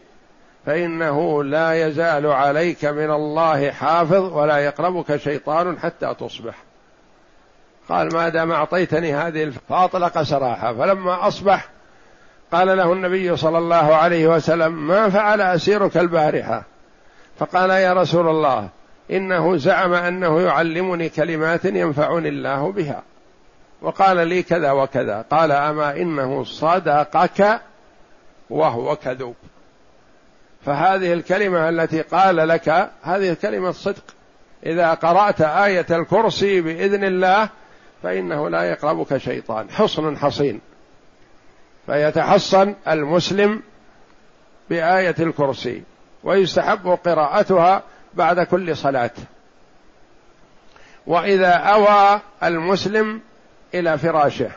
فإنه 0.65 1.43
لا 1.43 1.87
يزال 1.87 2.25
عليك 2.25 2.85
من 2.85 3.11
الله 3.11 3.71
حافظ 3.71 4.33
ولا 4.33 4.57
يقربك 4.57 5.17
شيطان 5.17 5.79
حتى 5.79 6.15
تصبح. 6.19 6.55
قال 7.89 8.13
ما 8.13 8.29
دام 8.29 8.51
أعطيتني 8.51 9.15
هذه 9.15 9.53
فاطلق 9.69 10.21
سراحه 10.21 10.73
فلما 10.73 11.27
أصبح 11.27 11.69
قال 12.51 12.77
له 12.77 12.93
النبي 12.93 13.37
صلى 13.37 13.57
الله 13.57 13.95
عليه 13.95 14.27
وسلم 14.27 14.87
ما 14.87 15.09
فعل 15.09 15.41
أسيرك 15.41 15.97
البارحة؟ 15.97 16.63
فقال 17.39 17.69
يا 17.69 17.93
رسول 17.93 18.27
الله 18.27 18.69
إنه 19.11 19.57
زعم 19.57 19.93
أنه 19.93 20.41
يعلمني 20.41 21.09
كلمات 21.09 21.65
ينفعني 21.65 22.29
الله 22.29 22.71
بها. 22.71 23.03
وقال 23.81 24.27
لي 24.27 24.43
كذا 24.43 24.71
وكذا. 24.71 25.25
قال 25.31 25.51
أما 25.51 25.95
إنه 25.95 26.43
صدقك 26.43 27.61
وهو 28.49 28.95
كذوب. 28.95 29.35
فهذه 30.65 31.13
الكلمة 31.13 31.69
التي 31.69 32.01
قال 32.01 32.47
لك 32.47 32.89
هذه 33.01 33.37
كلمة 33.41 33.71
صدق. 33.71 34.03
إذا 34.65 34.93
قرأت 34.93 35.41
آية 35.41 35.85
الكرسي 35.91 36.61
بإذن 36.61 37.03
الله 37.03 37.49
فإنه 38.03 38.49
لا 38.49 38.63
يقربك 38.63 39.17
شيطان. 39.17 39.69
حصن 39.69 40.17
حصين. 40.17 40.61
فيتحصن 41.85 42.75
المسلم 42.87 43.61
بآية 44.69 45.15
الكرسي 45.19 45.83
ويستحب 46.23 46.87
قراءتها 47.05 47.83
بعد 48.13 48.39
كل 48.39 48.77
صلاة. 48.77 49.11
وإذا 51.07 51.51
أوى 51.51 52.21
المسلم 52.43 53.21
إلى 53.73 53.97
فراشه 53.97 54.51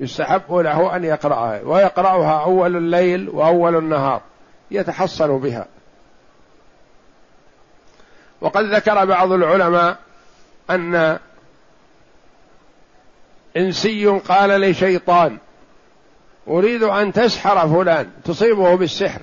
يستحب 0.00 0.54
له 0.54 0.96
أن 0.96 1.04
يقرأها 1.04 1.60
ويقرأها 1.64 2.44
أول 2.44 2.76
الليل 2.76 3.28
وأول 3.28 3.76
النهار 3.76 4.22
يتحصن 4.70 5.38
بها. 5.38 5.66
وقد 8.40 8.64
ذكر 8.64 9.04
بعض 9.04 9.32
العلماء 9.32 9.98
أن 10.70 11.18
إنسي 13.56 14.06
قال 14.06 14.60
لشيطان 14.60 15.38
أريد 16.48 16.82
أن 16.82 17.12
تسحر 17.12 17.68
فلان 17.68 18.10
تصيبه 18.24 18.74
بالسحر 18.74 19.20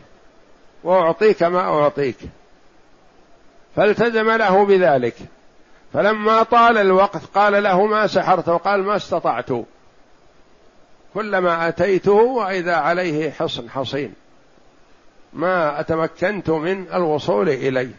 وأعطيك 0.84 1.44
ما 1.44 1.60
أعطيك. 1.60 2.18
فالتزم 3.76 4.32
له 4.32 4.66
بذلك. 4.66 5.16
فلما 5.94 6.44
طال 6.44 6.78
الوقت 6.78 7.22
قال 7.36 7.64
له 7.64 7.86
ما 7.86 8.08
سحرت 8.08 8.50
وقال 8.50 8.84
ما 8.84 8.96
استطعت. 8.96 9.50
كلما 11.14 11.68
أتيته 11.68 12.12
وإذا 12.12 12.76
عليه 12.76 13.32
حصن 13.32 13.70
حصين. 13.70 14.14
ما 15.34 15.80
أتمكنت 15.80 16.50
من 16.50 16.86
الوصول 16.94 17.50
إليه. 17.50 17.92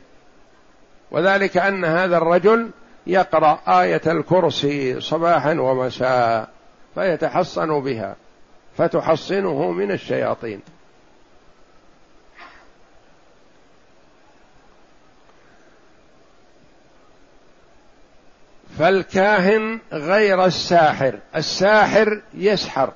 وذلك 1.11 1.57
أن 1.57 1.85
هذا 1.85 2.17
الرجل 2.17 2.71
يقرأ 3.07 3.61
آية 3.69 4.03
الكرسي 4.07 5.01
صباحا 5.01 5.53
ومساء 5.53 6.49
فيتحصن 6.95 7.81
بها 7.81 8.17
فتحصنه 8.77 9.71
من 9.71 9.91
الشياطين. 9.91 10.61
فالكاهن 18.79 19.79
غير 19.93 20.45
الساحر 20.45 21.19
الساحر 21.37 22.21
يسحر 22.35 22.93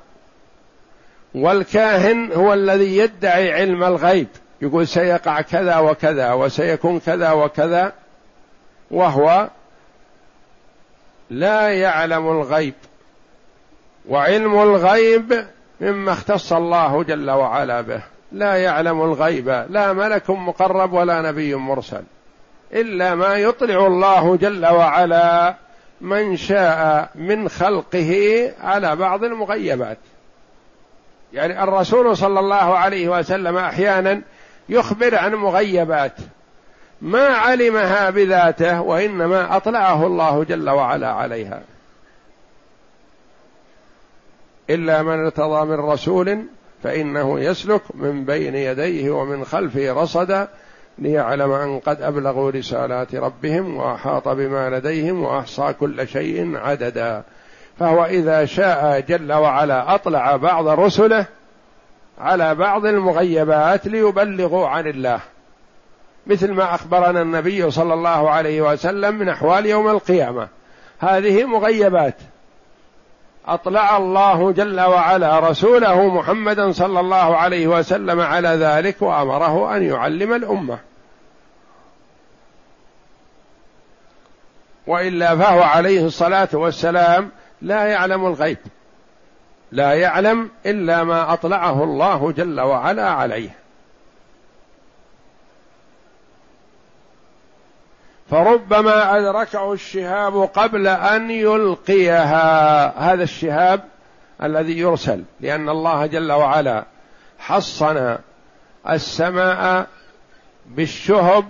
والكاهن 1.34 2.32
هو 2.32 2.52
الذي 2.52 2.96
يدعي 2.96 3.52
علم 3.52 3.84
الغيب 3.84 4.28
يقول 4.62 4.88
سيقع 4.88 5.40
كذا 5.40 5.78
وكذا 5.78 6.32
وسيكون 6.32 7.00
كذا 7.00 7.32
وكذا 7.32 7.92
وهو 8.90 9.48
لا 11.30 11.68
يعلم 11.68 12.28
الغيب 12.30 12.74
وعلم 14.08 14.62
الغيب 14.62 15.46
مما 15.80 16.12
اختص 16.12 16.52
الله 16.52 17.02
جل 17.02 17.30
وعلا 17.30 17.80
به. 17.80 18.02
لا 18.32 18.54
يعلم 18.54 19.02
الغيب. 19.02 19.66
لا 19.70 19.92
ملك 19.92 20.30
مقرب 20.30 20.92
ولا 20.92 21.22
نبي 21.22 21.54
مرسل. 21.54 22.02
إلا 22.72 23.14
ما 23.14 23.34
يطلع 23.34 23.86
الله 23.86 24.36
جل 24.36 24.66
وعلا 24.66 25.54
من 26.00 26.36
شاء 26.36 27.10
من 27.14 27.48
خلقه 27.48 28.52
على 28.60 28.96
بعض 28.96 29.24
المغيبات. 29.24 29.98
يعني 31.32 31.62
الرسول 31.62 32.16
صلى 32.16 32.40
الله 32.40 32.78
عليه 32.78 33.08
وسلم 33.08 33.56
أحيانا 33.56 34.22
يخبر 34.68 35.14
عن 35.14 35.34
مغيبات. 35.34 36.14
ما 37.00 37.26
علمها 37.26 38.10
بذاته 38.10 38.80
وإنما 38.80 39.56
أطلعه 39.56 40.06
الله 40.06 40.44
جل 40.44 40.70
وعلا 40.70 41.08
عليها. 41.12 41.62
إلا 44.70 45.02
من 45.02 45.24
ارتضى 45.24 45.66
من 45.66 45.80
رسول 45.80 46.44
فإنه 46.82 47.40
يسلك 47.40 47.82
من 47.94 48.24
بين 48.24 48.54
يديه 48.54 49.10
ومن 49.10 49.44
خلفه 49.44 49.92
رصدا 49.92 50.48
ليعلم 50.98 51.52
أن 51.52 51.78
قد 51.78 52.02
أبلغوا 52.02 52.50
رسالات 52.50 53.14
ربهم 53.14 53.76
وأحاط 53.76 54.28
بما 54.28 54.70
لديهم 54.70 55.22
وأحصى 55.22 55.72
كل 55.80 56.08
شيء 56.08 56.56
عددا. 56.56 57.22
فهو 57.78 58.04
إذا 58.04 58.44
شاء 58.44 59.00
جل 59.00 59.32
وعلا 59.32 59.94
أطلع 59.94 60.36
بعض 60.36 60.68
رسله 60.68 61.26
على 62.18 62.54
بعض 62.54 62.86
المغيبات 62.86 63.86
ليبلغوا 63.86 64.68
عن 64.68 64.86
الله. 64.86 65.20
مثل 66.26 66.52
ما 66.52 66.74
أخبرنا 66.74 67.22
النبي 67.22 67.70
صلى 67.70 67.94
الله 67.94 68.30
عليه 68.30 68.60
وسلم 68.60 69.14
من 69.14 69.28
أحوال 69.28 69.66
يوم 69.66 69.88
القيامة. 69.88 70.48
هذه 70.98 71.44
مغيبات. 71.44 72.16
أطلع 73.46 73.96
الله 73.96 74.52
جل 74.52 74.80
وعلا 74.80 75.50
رسوله 75.50 76.08
محمدا 76.08 76.72
صلى 76.72 77.00
الله 77.00 77.36
عليه 77.36 77.66
وسلم 77.66 78.20
على 78.20 78.48
ذلك 78.48 79.02
وأمره 79.02 79.76
أن 79.76 79.82
يعلم 79.82 80.34
الأمة. 80.34 80.78
وإلا 84.86 85.36
فهو 85.36 85.62
عليه 85.62 86.06
الصلاة 86.06 86.48
والسلام 86.52 87.30
لا 87.62 87.84
يعلم 87.84 88.26
الغيب. 88.26 88.58
لا 89.72 89.92
يعلم 89.94 90.50
إلا 90.66 91.04
ما 91.04 91.32
أطلعه 91.32 91.84
الله 91.84 92.32
جل 92.32 92.60
وعلا 92.60 93.10
عليه. 93.10 93.50
فربما 98.30 99.18
أدركه 99.18 99.72
الشهاب 99.72 100.42
قبل 100.42 100.86
أن 100.86 101.30
يلقيها. 101.30 103.12
هذا 103.12 103.22
الشهاب 103.22 103.80
الذي 104.42 104.78
يرسل 104.78 105.22
لأن 105.40 105.68
الله 105.68 106.06
جل 106.06 106.32
وعلا 106.32 106.84
حصن 107.38 108.16
السماء 108.90 109.86
بالشهب 110.66 111.44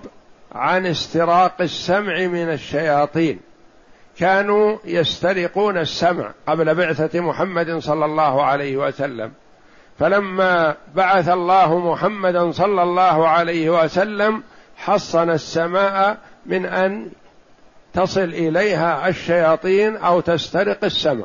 عن 0.52 0.86
استراق 0.86 1.54
السمع 1.60 2.26
من 2.26 2.52
الشياطين. 2.52 3.40
كانوا 4.18 4.78
يسترقون 4.84 5.78
السمع 5.78 6.30
قبل 6.46 6.74
بعثة 6.74 7.20
محمد 7.20 7.78
صلى 7.78 8.04
الله 8.04 8.44
عليه 8.44 8.76
وسلم. 8.76 9.32
فلما 9.98 10.76
بعث 10.94 11.28
الله 11.28 11.78
محمدا 11.92 12.52
صلى 12.52 12.82
الله 12.82 13.28
عليه 13.28 13.82
وسلم 13.82 14.42
حصن 14.76 15.30
السماء 15.30 16.16
من 16.46 16.66
أن 16.66 17.10
تصل 17.94 18.20
إليها 18.20 19.08
الشياطين 19.08 19.96
أو 19.96 20.20
تسترق 20.20 20.84
السمع. 20.84 21.24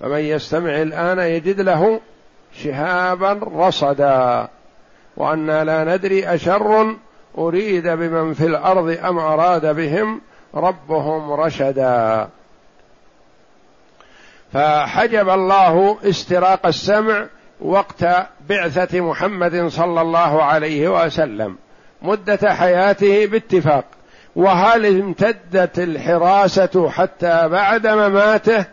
فمن 0.00 0.18
يستمع 0.18 0.82
الآن 0.82 1.18
يجد 1.18 1.60
له 1.60 2.00
شهابا 2.54 3.40
رصدا. 3.54 4.48
وأنا 5.16 5.64
لا 5.64 5.96
ندري 5.96 6.34
أشر 6.34 6.96
أريد 7.38 7.88
بمن 7.88 8.34
في 8.34 8.46
الأرض 8.46 8.98
أم 9.04 9.18
أراد 9.18 9.66
بهم 9.66 10.20
ربهم 10.54 11.32
رشدا. 11.32 12.28
فحجب 14.52 15.28
الله 15.28 15.98
استراق 16.04 16.66
السمع 16.66 17.26
وقت 17.60 18.04
بعثة 18.48 19.00
محمد 19.00 19.66
صلى 19.68 20.00
الله 20.00 20.42
عليه 20.42 21.04
وسلم 21.04 21.56
مدة 22.02 22.54
حياته 22.54 23.26
باتفاق. 23.26 23.84
وهل 24.36 24.86
امتدت 24.86 25.78
الحراسة 25.78 26.90
حتى 26.90 27.48
بعد 27.48 27.86
مماته 27.86 28.64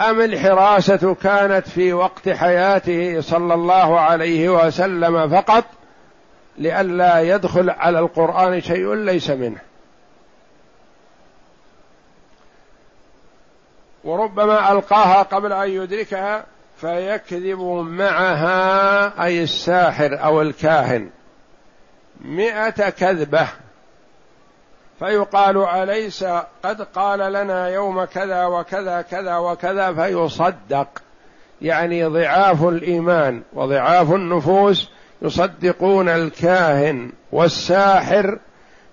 أم 0.00 0.20
الحراسة 0.20 1.14
كانت 1.14 1.68
في 1.68 1.92
وقت 1.92 2.28
حياته 2.28 3.20
صلى 3.20 3.54
الله 3.54 4.00
عليه 4.00 4.48
وسلم 4.48 5.28
فقط 5.28 5.64
لئلا 6.58 7.20
يدخل 7.20 7.70
على 7.70 7.98
القرآن 7.98 8.60
شيء 8.60 8.94
ليس 8.94 9.30
منه؟ 9.30 9.58
وربما 14.04 14.72
ألقاها 14.72 15.22
قبل 15.22 15.52
أن 15.52 15.70
يدركها 15.70 16.44
فيكذب 16.84 17.60
معها 17.88 19.24
أي 19.24 19.42
الساحر 19.42 20.24
أو 20.24 20.42
الكاهن 20.42 21.10
مئة 22.24 22.90
كذبة. 22.90 23.46
فيقال 24.98 25.56
أليس 25.56 26.24
قد 26.64 26.82
قال 26.82 27.32
لنا 27.32 27.68
يوم 27.68 28.04
كذا 28.04 28.44
وكذا 28.44 29.02
كذا 29.02 29.36
وكذا 29.36 29.92
فيصدق. 29.92 30.88
يعني 31.62 32.04
ضعاف 32.04 32.64
الإيمان 32.64 33.42
وضعاف 33.52 34.12
النفوس 34.12 34.90
يصدقون 35.22 36.08
الكاهن 36.08 37.12
والساحر 37.32 38.38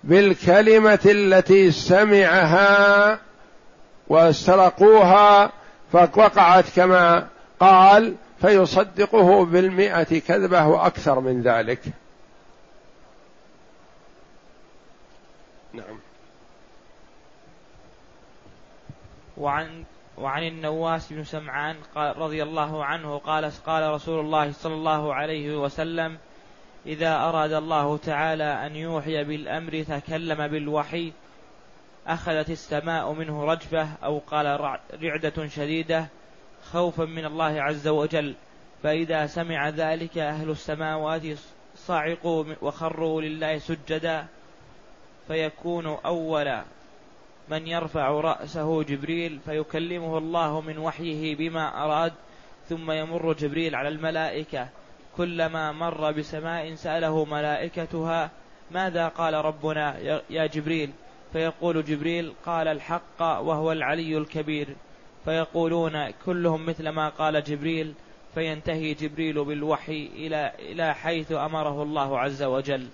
بالكلمة 0.04 1.00
التي 1.06 1.72
سمعها 1.72 3.20
واسترقوها 4.08 5.52
فوقعت 5.94 6.66
كما 6.76 7.28
قال 7.62 8.16
فيصدقه 8.42 9.46
بالمئة 9.46 10.20
كذبة 10.20 10.68
وأكثر 10.68 11.20
من 11.20 11.42
ذلك. 11.42 11.82
نعم. 15.74 16.00
وعن 19.38 19.84
وعن 20.18 20.44
النواس 20.44 21.14
بن 21.14 21.24
سمعان 21.24 21.76
قال 21.96 22.18
رضي 22.18 22.44
الله 22.44 22.86
عنه 22.86 23.18
قال 23.18 23.52
قال 23.66 23.94
رسول 23.94 24.20
الله 24.20 24.52
صلى 24.52 24.74
الله 24.74 25.14
عليه 25.14 25.58
وسلم 25.58 26.18
إذا 26.86 27.16
أراد 27.16 27.54
الله 27.54 27.98
تعالى 27.98 28.44
أن 28.44 28.76
يوحي 28.76 29.24
بالأمر 29.24 29.84
تكلم 29.84 30.48
بالوحي 30.48 31.14
أخذت 32.08 32.50
السماء 32.50 33.14
منه 33.14 33.46
رجفة 33.46 33.88
أو 34.04 34.20
قال 34.20 34.60
رعدة 35.04 35.48
شديدة 35.48 36.08
خوفا 36.64 37.06
من 37.06 37.26
الله 37.26 37.62
عز 37.62 37.88
وجل. 37.88 38.34
فإذا 38.84 39.28
سمع 39.28 39.70
ذلك 39.70 40.18
أهل 40.18 40.50
السماوات 40.50 41.22
صعقوا 41.76 42.46
وخروا 42.62 43.22
لله 43.22 43.58
سجدا. 43.58 44.26
فيكون 45.28 45.86
أول 46.06 46.62
من 47.50 47.68
يرفع 47.68 48.10
رأسه 48.10 48.84
جبريل 48.84 49.40
فيكلمه 49.46 50.18
الله 50.18 50.62
من 50.62 50.78
وحيه 50.78 51.36
بما 51.36 51.84
أراد 51.86 52.14
ثم 52.70 52.92
يمر 52.92 53.34
جبريل 53.34 53.76
على 53.76 53.90
الملائكة. 53.90 54.68
كلما 55.18 55.72
مر 55.72 56.12
بسماء 56.12 56.76
سأله 56.76 57.26
ملائكتها 57.26 58.30
ماذا 58.72 59.08
قال 59.08 59.34
ربنا 59.34 59.98
يا 60.30 60.48
جبريل؟ 60.48 60.92
فيقول 61.34 61.86
جبريل 61.86 62.34
قال 62.46 62.68
الحق 62.68 63.22
وهو 63.22 63.72
العلي 63.72 64.18
الكبير. 64.18 64.76
فيقولون 65.26 66.12
كلهم 66.26 66.66
مثل 66.66 66.90
ما 66.90 67.10
قال 67.10 67.44
جبريل 67.44 67.94
فينتهي 68.36 68.94
جبريل 68.94 69.46
بالوحي 69.46 70.10
إلى 70.16 70.52
إلى 70.60 70.94
حيث 70.94 71.32
أمره 71.32 71.84
الله 71.84 72.20
عز 72.20 72.44
وجل. 72.44 72.88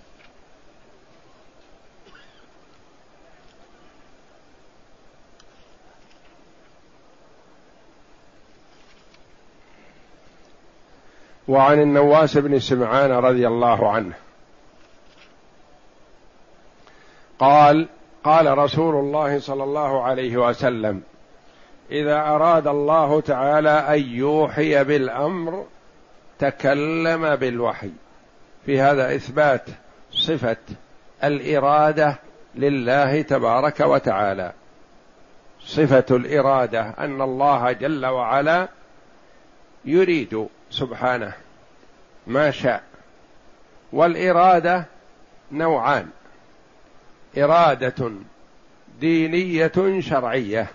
وعن 11.48 11.82
النواس 11.82 12.38
بن 12.38 12.60
سمعان 12.60 13.12
رضي 13.12 13.48
الله 13.48 13.92
عنه. 13.92 14.14
قال 17.40 17.88
قال 18.24 18.58
رسول 18.58 18.96
الله 18.96 19.40
صلى 19.40 19.64
الله 19.64 20.04
عليه 20.04 20.38
وسلم 20.38 21.04
إذا 21.92 22.16
أراد 22.16 22.68
الله 22.68 23.22
تعالى 23.22 23.70
أن 23.70 24.00
يوحي 24.00 24.84
بالأمر 24.84 25.66
تكلم 26.40 27.36
بالوحي. 27.36 27.92
في 28.66 28.82
هذا 28.82 29.16
إثبات 29.16 29.64
صفة 30.12 30.58
الإرادة 31.24 32.16
لله 32.56 33.22
تبارك 33.22 33.80
وتعالى. 33.80 34.54
صفة 35.62 36.06
الإرادة 36.12 36.94
أن 37.00 37.22
الله 37.22 37.72
جل 37.72 38.06
وعلا 38.06 38.68
يريد 39.86 40.48
سبحانه 40.70 41.34
ما 42.28 42.52
شاء. 42.52 42.84
والإرادة 43.94 44.86
نوعان. 45.52 46.08
إرادة 47.38 48.12
دينية 49.00 50.00
شرعية. 50.00 50.68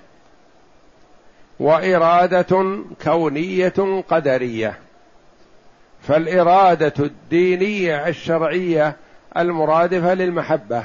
وإرادة 1.61 2.79
كونية 3.05 4.03
قدرية. 4.09 4.79
فالإرادة 6.03 6.95
الدينية 6.99 8.09
الشرعية 8.09 8.97
المرادفة 9.37 10.15
للمحبة 10.15 10.85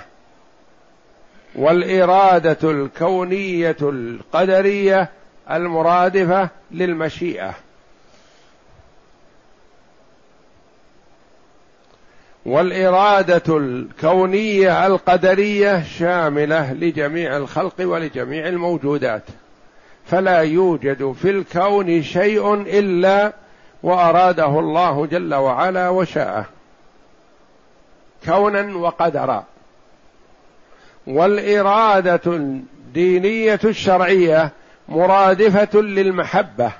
والإرادة 1.55 2.71
الكونية 2.71 3.77
القدرية 3.81 5.09
المرادفة 5.51 6.49
للمشيئة. 6.71 7.53
والإرادة 12.45 13.57
الكونية 13.57 14.87
القدرية 14.87 15.83
شاملة 15.83 16.73
لجميع 16.73 17.37
الخلق 17.37 17.75
ولجميع 17.79 18.47
الموجودات. 18.47 19.23
فلا 20.07 20.39
يوجد 20.39 21.11
في 21.11 21.29
الكون 21.29 22.03
شيء 22.03 22.53
إلا 22.53 23.33
وأراده 23.83 24.59
الله 24.59 25.05
جل 25.05 25.33
وعلا 25.33 25.89
وشاءه. 25.89 26.45
كونا 28.25 28.77
وقدرا. 28.77 29.43
والإرادة 31.07 32.21
الدينية 32.25 33.59
الشرعية 33.63 34.51
مرادفة 34.89 35.81
للمحبة. 35.81 36.71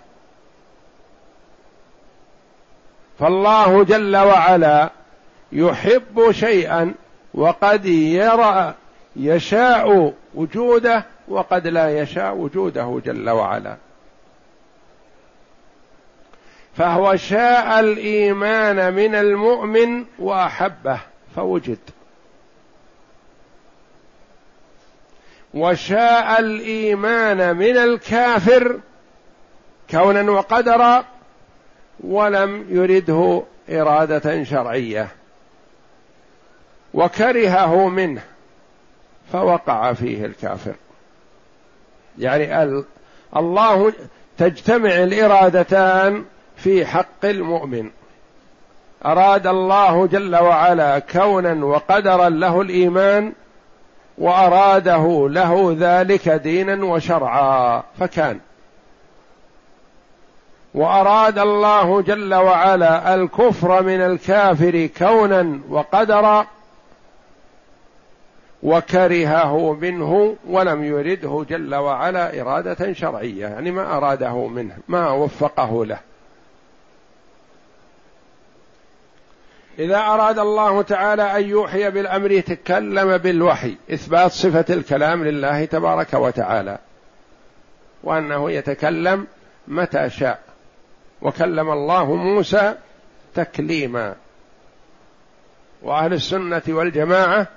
فالله 3.19 3.83
جل 3.83 4.17
وعلا 4.17 4.89
يحب 5.51 6.31
شيئا 6.31 6.93
وقد 7.33 7.85
يرى 7.85 8.73
يشاء 9.15 10.13
وجوده 10.35 11.05
وقد 11.27 11.67
لا 11.67 11.99
يشاء 11.99 12.35
وجوده 12.35 13.01
جل 13.05 13.29
وعلا. 13.29 13.77
فهو 16.77 17.15
شاء 17.15 17.79
الإيمان 17.79 18.93
من 18.93 19.15
المؤمن 19.15 20.05
وأحبه 20.19 20.99
فوجد. 21.35 21.77
وشاء 25.53 26.39
الإيمان 26.39 27.55
من 27.55 27.77
الكافر 27.77 28.79
كونا 29.89 30.31
وقدرا 30.31 31.05
ولم 31.99 32.65
يرده 32.69 33.43
إرادة 33.69 34.43
شرعية. 34.43 35.07
وكرهه 36.93 37.87
منه 37.87 38.23
فوقع 39.31 39.93
فيه 39.93 40.25
الكافر. 40.25 40.75
يعني 42.19 42.83
الله 43.37 43.93
تجتمع 44.37 44.89
الإرادتان 44.89 46.25
في 46.55 46.85
حق 46.85 47.25
المؤمن. 47.25 47.89
أراد 49.05 49.47
الله 49.47 50.07
جل 50.07 50.35
وعلا 50.35 50.99
كونا 50.99 51.65
وقدرا 51.65 52.29
له 52.29 52.61
الإيمان 52.61 53.33
وأراده 54.17 55.27
له 55.29 55.75
ذلك 55.79 56.29
دينا 56.29 56.85
وشرعا 56.85 57.83
فكان. 57.99 58.39
وأراد 60.73 61.39
الله 61.39 62.01
جل 62.01 62.33
وعلا 62.33 63.15
الكفر 63.15 63.83
من 63.83 64.01
الكافر 64.01 64.89
كونا 64.97 65.59
وقدرا 65.69 66.47
وكرهه 68.63 69.73
منه 69.73 70.35
ولم 70.47 70.83
يرده 70.83 71.45
جل 71.49 71.75
وعلا 71.75 72.41
إرادة 72.41 72.93
شرعية 72.93 73.47
يعني 73.47 73.71
ما 73.71 73.97
أراده 73.97 74.47
منه 74.47 74.77
ما 74.87 75.09
وفقه 75.09 75.85
له. 75.85 75.99
إذا 79.79 79.97
أراد 79.97 80.39
الله 80.39 80.81
تعالى 80.81 81.37
أن 81.37 81.49
يوحي 81.49 81.89
بالأمر 81.91 82.39
تكلم 82.39 83.17
بالوحي 83.17 83.75
إثبات 83.93 84.31
صفة 84.31 84.65
الكلام 84.69 85.23
لله 85.23 85.65
تبارك 85.65 86.13
وتعالى 86.13 86.77
وأنه 88.03 88.51
يتكلم 88.51 89.27
متى 89.67 90.09
شاء. 90.09 90.39
وكلم 91.21 91.71
الله 91.71 92.15
موسى 92.15 92.75
تكليما. 93.35 94.15
وأهل 95.81 96.13
السنة 96.13 96.61
والجماعة 96.67 97.47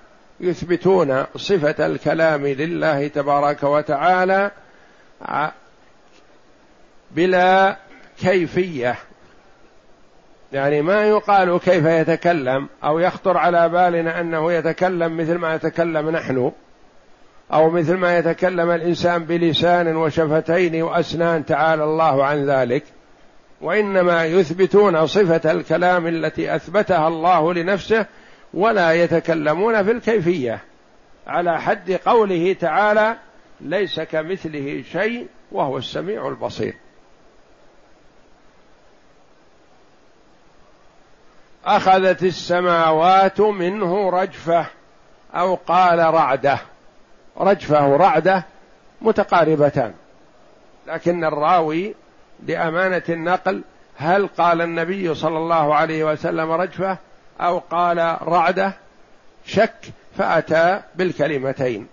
يثبتون 0.41 1.25
صفة 1.37 1.87
الكلام 1.87 2.47
لله 2.47 3.09
تبارك 3.09 3.63
وتعالى 3.63 4.51
بلا 7.11 7.77
كيفية. 8.21 8.97
يعني 10.53 10.83
ما 10.83 11.05
يقال 11.05 11.59
كيف 11.59 11.85
يتكلم 11.85 12.69
أو 12.85 12.99
يخطر 12.99 13.37
على 13.37 13.69
بالنا 13.69 14.21
أنه 14.21 14.53
يتكلم 14.53 15.17
مثل 15.17 15.35
ما 15.35 15.55
يتكلم 15.55 16.11
نحن 16.11 16.53
أو 17.53 17.71
مثل 17.71 17.95
ما 17.95 18.19
يتكلم 18.19 18.71
الإنسان 18.71 19.25
بلسان 19.25 19.97
وشفتين 19.97 20.83
وأسنان 20.83 21.47
تعالى 21.47 21.85
الله 21.85 22.25
عن 22.25 22.51
ذلك. 22.51 22.85
وإنما 23.61 24.25
يثبتون 24.25 25.07
صفة 25.07 25.51
الكلام 25.53 26.07
التي 26.07 26.55
أثبتها 26.55 27.09
الله 27.09 27.55
لنفسه 27.55 28.07
ولا 28.55 28.93
يتكلمون 28.93 29.83
في 29.85 29.91
الكيفية. 29.91 30.61
على 31.27 31.61
حد 31.61 31.93
قوله 31.93 32.53
تعالى 32.53 33.17
ليس 33.61 34.01
كمثله 34.01 34.85
شيء 34.93 35.27
وهو 35.53 35.79
السميع 35.79 36.29
البصير. 36.29 36.75
أخذت 41.65 42.23
السماوات 42.23 43.41
منه 43.41 44.11
رجفة 44.11 44.67
أو 45.35 45.55
قال 45.55 45.99
رعدة. 45.99 46.59
رجفة 47.37 47.89
ورعدة 47.89 48.45
متقاربتان. 49.01 49.95
لكن 50.87 51.25
الراوي 51.25 51.95
لأمانة 52.47 53.03
النقل 53.09 53.63
هل 53.97 54.27
قال 54.27 54.61
النبي 54.61 55.15
صلى 55.15 55.39
الله 55.39 55.75
عليه 55.75 56.05
وسلم 56.05 56.51
رجفة؟ 56.51 56.99
أو 57.41 57.59
قال 57.59 58.17
رعدة 58.23 58.73
شك 59.47 59.93
فأتى 60.19 60.81
بالكلمتين. 60.95 61.87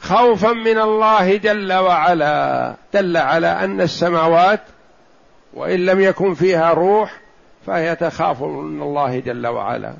خوفا 0.00 0.52
من 0.52 0.78
الله 0.78 1.36
جل 1.36 1.72
وعلا 1.72 2.74
دل 2.94 3.16
على 3.16 3.46
أن 3.46 3.80
السماوات 3.80 4.60
وإن 5.54 5.86
لم 5.86 6.00
يكن 6.00 6.34
فيها 6.34 6.72
روح 6.72 7.20
فهي 7.66 7.96
تخاف 7.96 8.42
من 8.42 8.82
الله 8.82 9.20
جل 9.20 9.46
وعلا 9.46 9.94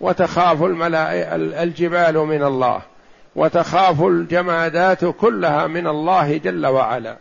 وتخاف 0.00 0.62
الجبال 0.62 2.18
من 2.18 2.42
الله 2.42 2.82
وتخاف 3.36 4.02
الجمادات 4.02 5.04
كلها 5.04 5.66
من 5.66 5.86
الله 5.86 6.36
جل 6.36 6.66
وعلا. 6.66 7.16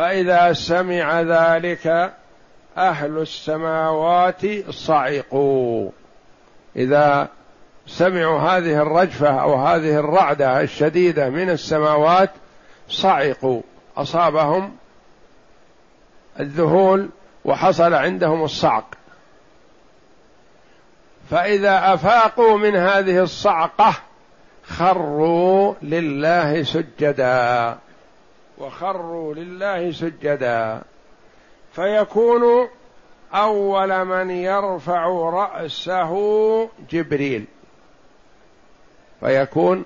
فإذا 0.00 0.52
سمع 0.52 1.20
ذلك 1.20 2.12
أهل 2.76 3.18
السماوات 3.18 4.70
صعقوا. 4.70 5.90
إذا 6.76 7.28
سمعوا 7.86 8.40
هذه 8.40 8.82
الرجفة 8.82 9.28
أو 9.28 9.54
هذه 9.54 9.98
الرعدة 9.98 10.60
الشديدة 10.60 11.30
من 11.30 11.50
السماوات 11.50 12.30
صعقوا. 12.88 13.62
أصابهم 13.96 14.76
الذهول 16.40 17.08
وحصل 17.44 17.94
عندهم 17.94 18.44
الصعق. 18.44 18.94
فإذا 21.30 21.94
أفاقوا 21.94 22.58
من 22.58 22.76
هذه 22.76 23.22
الصعقة 23.22 23.94
خروا 24.64 25.74
لله 25.82 26.62
سجدا. 26.62 27.78
وخروا 28.60 29.34
لله 29.34 29.92
سجدا. 29.92 30.82
فيكون 31.72 32.68
أول 33.34 34.04
من 34.04 34.30
يرفع 34.30 35.06
رأسه 35.30 36.14
جبريل. 36.90 37.44
فيكون 39.20 39.84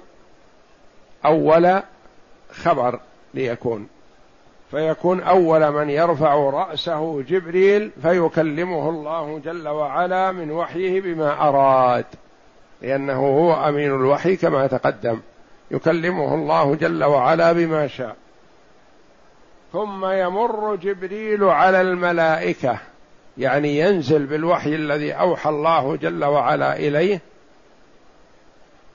أول 1.24 1.82
خبر 2.50 3.00
ليكون. 3.34 3.88
فيكون 4.70 5.20
أول 5.20 5.70
من 5.70 5.90
يرفع 5.90 6.34
رأسه 6.34 7.22
جبريل 7.22 7.90
فيكلمه 8.02 8.88
الله 8.88 9.38
جل 9.44 9.68
وعلا 9.68 10.32
من 10.32 10.50
وحيه 10.50 11.00
بما 11.00 11.48
أراد. 11.48 12.04
لأنه 12.82 13.20
هو 13.20 13.68
أمين 13.68 13.90
الوحي 13.90 14.36
كما 14.36 14.66
تقدم. 14.66 15.20
يكلمه 15.70 16.34
الله 16.34 16.74
جل 16.74 17.04
وعلا 17.04 17.52
بما 17.52 17.86
شاء. 17.86 18.16
ثم 19.74 20.06
يمر 20.06 20.76
جبريل 20.76 21.44
على 21.44 21.80
الملائكة. 21.80 22.78
يعني 23.38 23.78
ينزل 23.78 24.26
بالوحي 24.26 24.74
الذي 24.74 25.12
أوحى 25.12 25.50
الله 25.50 25.96
جل 25.96 26.24
وعلا 26.24 26.76
إليه. 26.76 27.20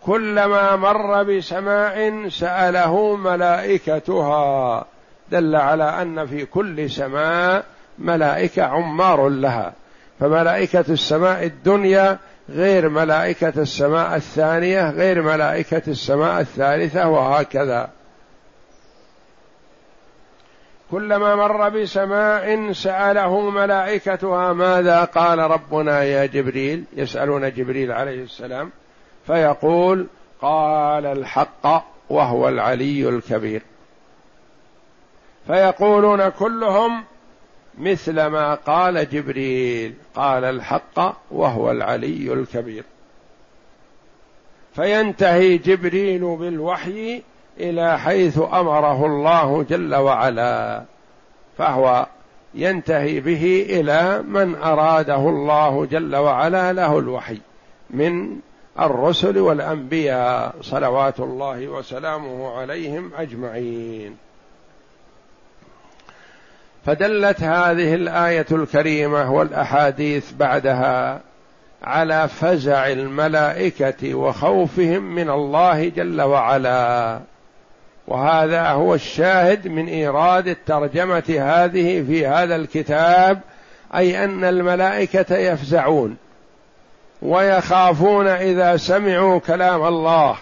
كلما 0.06 0.76
مر 0.76 1.24
بسماء 1.24 2.30
سأله 2.30 3.16
ملائكتها. 3.16 4.86
دل 5.32 5.56
على 5.56 5.84
أن 5.84 6.26
في 6.26 6.46
كل 6.46 6.90
سماء 6.90 7.66
ملائكة 8.00 8.64
عمار 8.64 9.30
لها. 9.30 9.74
فملائكة 10.20 10.86
السماء 10.90 11.44
الدنيا 11.44 12.18
غير 12.50 12.90
ملائكة 12.90 13.54
السماء 13.58 14.16
الثانية 14.16 14.90
غير 14.90 15.22
ملائكة 15.22 15.82
السماء 15.88 16.42
الثالثة 16.42 17.08
وهكذا. 17.08 17.90
كلما 20.92 21.36
مر 21.36 21.70
بسماء 21.70 22.72
سأله 22.72 23.50
ملائكتها 23.50 24.54
ماذا 24.54 25.04
قال 25.04 25.40
ربنا 25.40 26.04
يا 26.04 26.26
جبريل؟ 26.26 26.84
يسألون 26.94 27.54
جبريل 27.54 27.92
عليه 27.92 28.24
السلام 28.24 28.72
فيقول 29.28 30.08
قال 30.42 31.06
الحق 31.06 31.86
وهو 32.10 32.50
العلي 32.50 33.10
الكبير. 33.10 33.62
فيقولون 35.48 36.30
كلهم 36.30 37.04
مثل 37.78 38.26
ما 38.26 38.56
قال 38.56 39.10
جبريل 39.10 39.94
قال 40.16 40.44
الحق 40.44 41.16
وهو 41.32 41.72
العلي 41.72 42.34
الكبير. 42.34 42.84
فينتهي 44.76 45.58
جبريل 45.58 46.36
بالوحي 46.36 47.22
إلى 47.60 48.00
حيث 48.00 48.38
أمره 48.38 49.06
الله 49.06 49.64
جل 49.64 49.96
وعلا 49.96 50.84
فهو 51.58 52.06
ينتهي 52.56 53.20
به 53.20 53.66
إلى 53.70 54.24
من 54.28 54.56
أراده 54.56 55.30
الله 55.30 55.86
جل 55.86 56.16
وعلا 56.16 56.74
له 56.74 57.00
الوحي 57.00 57.38
من 57.90 58.40
الرسل 58.80 59.38
والأنبياء 59.38 60.56
صلوات 60.62 61.20
الله 61.20 61.68
وسلامه 61.68 62.52
عليهم 62.60 63.12
أجمعين. 63.18 64.18
فدلت 66.86 67.44
هذه 67.44 67.94
الآية 67.94 68.46
الكريمة 68.52 69.32
والأحاديث 69.32 70.32
بعدها 70.32 71.22
على 71.84 72.28
فزع 72.28 72.88
الملائكة 72.88 74.16
وخوفهم 74.16 75.16
من 75.16 75.30
الله 75.30 75.90
جل 75.90 76.22
وعلا. 76.22 77.20
وهذا 78.10 78.68
هو 78.68 78.96
الشاهد 78.96 79.68
من 79.68 79.88
إيراد 79.88 80.48
الترجمة 80.48 81.24
هذه 81.40 82.04
في 82.08 82.28
هذا 82.28 82.56
الكتاب 82.56 83.40
أي 83.96 84.24
أن 84.24 84.44
الملائكة 84.44 85.36
يفزعون 85.38 86.18
ويخافون 87.22 88.28
إذا 88.28 88.78
سمعوا 88.78 89.40
كلام 89.40 89.88
الله. 89.88 90.38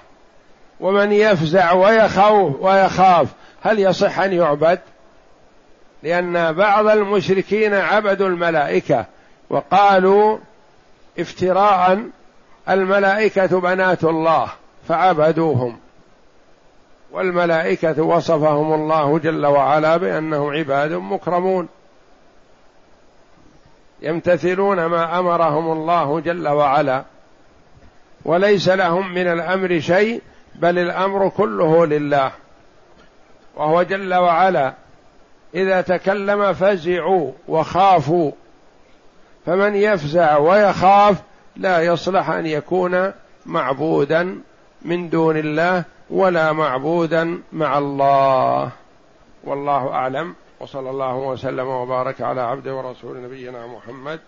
ومن 0.79 1.11
يفزع 1.11 1.73
ويخوف 1.73 2.61
ويخاف 2.61 3.27
هل 3.61 3.79
يصح 3.79 4.19
أن 4.19 4.33
يعبد؟ 4.33 4.79
لأن 6.03 6.51
بعض 6.53 6.87
المشركين 6.87 7.73
عبدوا 7.73 8.27
الملائكة 8.27 9.05
وقالوا 9.49 10.37
افتراء 11.19 11.99
الملائكة 12.69 13.59
بنات 13.59 14.03
الله 14.03 14.47
فعبدوهم. 14.87 15.86
والملائكة 17.11 18.03
وصفهم 18.03 18.73
الله 18.73 19.19
جل 19.19 19.45
وعلا 19.45 19.97
بأنهم 19.97 20.49
عباد 20.49 20.93
مكرمون. 20.93 21.67
يمتثلون 24.01 24.85
ما 24.85 25.19
أمرهم 25.19 25.71
الله 25.71 26.19
جل 26.19 26.47
وعلا. 26.47 27.03
وليس 28.25 28.69
لهم 28.69 29.13
من 29.13 29.27
الأمر 29.27 29.79
شيء 29.79 30.21
بل 30.55 30.79
الأمر 30.79 31.29
كله 31.29 31.85
لله. 31.85 32.31
وهو 33.55 33.83
جل 33.83 34.13
وعلا 34.13 34.73
إذا 35.55 35.81
تكلم 35.81 36.53
فزعوا 36.53 37.31
وخافوا. 37.47 38.31
فمن 39.45 39.75
يفزع 39.75 40.37
ويخاف 40.37 41.17
لا 41.55 41.81
يصلح 41.81 42.29
أن 42.29 42.45
يكون 42.45 43.11
معبودا 43.45 44.39
من 44.81 45.09
دون 45.09 45.37
الله 45.37 45.83
ولا 46.09 46.51
معبودا 46.51 47.41
مع 47.53 47.77
الله. 47.77 48.71
والله 49.43 49.93
أعلم. 49.93 50.35
وصلى 50.59 50.89
الله 50.89 51.15
وسلم 51.15 51.67
وبارك 51.67 52.21
على 52.21 52.41
عبده 52.41 52.75
ورسول 52.75 53.23
نبينا 53.23 53.67
محمد 53.67 54.19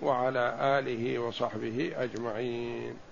وعلى 0.00 0.56
آله 0.60 1.18
وصحبه 1.18 1.92
أجمعين. 1.96 3.11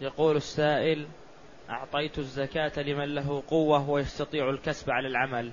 يقول 0.00 0.36
السائل 0.36 1.06
أعطيت 1.70 2.18
الزكاة 2.18 2.82
لمن 2.82 3.14
له 3.14 3.42
قوة 3.48 3.90
ويستطيع 3.90 4.50
الكسب 4.50 4.90
على 4.90 5.08
العمل. 5.08 5.50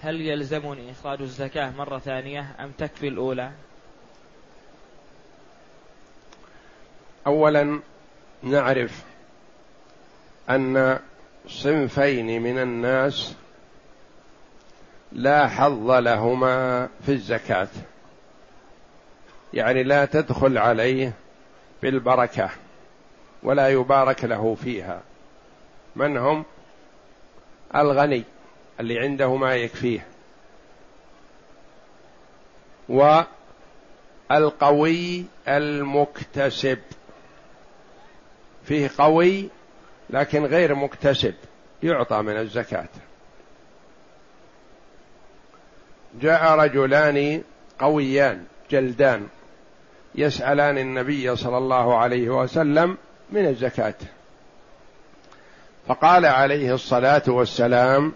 هل 0.00 0.20
يلزمني 0.20 0.90
إخراج 0.90 1.20
الزكاة 1.20 1.70
مرة 1.70 1.98
ثانية 1.98 2.54
أم 2.60 2.70
تكفي 2.78 3.08
الأولى؟ 3.08 3.50
أولا 7.26 7.80
نعرف 8.42 9.04
أن 10.50 10.98
صنفين 11.48 12.42
من 12.42 12.58
الناس 12.58 13.34
لا 15.12 15.48
حظ 15.48 15.90
لهما 15.90 16.88
في 17.06 17.12
الزكاة 17.12 17.68
يعني 19.54 19.82
لا 19.82 20.04
تدخل 20.04 20.58
عليه 20.58 21.12
بالبركة. 21.82 22.50
ولا 23.42 23.68
يبارك 23.68 24.24
له 24.24 24.54
فيها. 24.54 25.02
من 25.96 26.16
هم؟ 26.16 26.44
الغني 27.74 28.24
اللي 28.80 28.98
عنده 28.98 29.36
ما 29.36 29.54
يكفيه. 29.54 30.06
والقوي 34.30 35.24
المكتسب. 35.48 36.78
فيه 38.64 38.90
قوي 38.98 39.48
لكن 40.10 40.44
غير 40.44 40.74
مكتسب 40.74 41.34
يعطى 41.82 42.22
من 42.22 42.36
الزكاة. 42.36 42.88
جاء 46.20 46.58
رجلان 46.58 47.42
قويان 47.78 48.44
جلدان 48.70 49.28
يسألان 50.14 50.78
النبي 50.78 51.36
صلى 51.36 51.58
الله 51.58 51.96
عليه 51.96 52.28
وسلم 52.28 52.96
من 53.30 53.46
الزكاة. 53.46 53.94
فقال 55.88 56.26
عليه 56.26 56.74
الصلاة 56.74 57.22
والسلام 57.26 58.12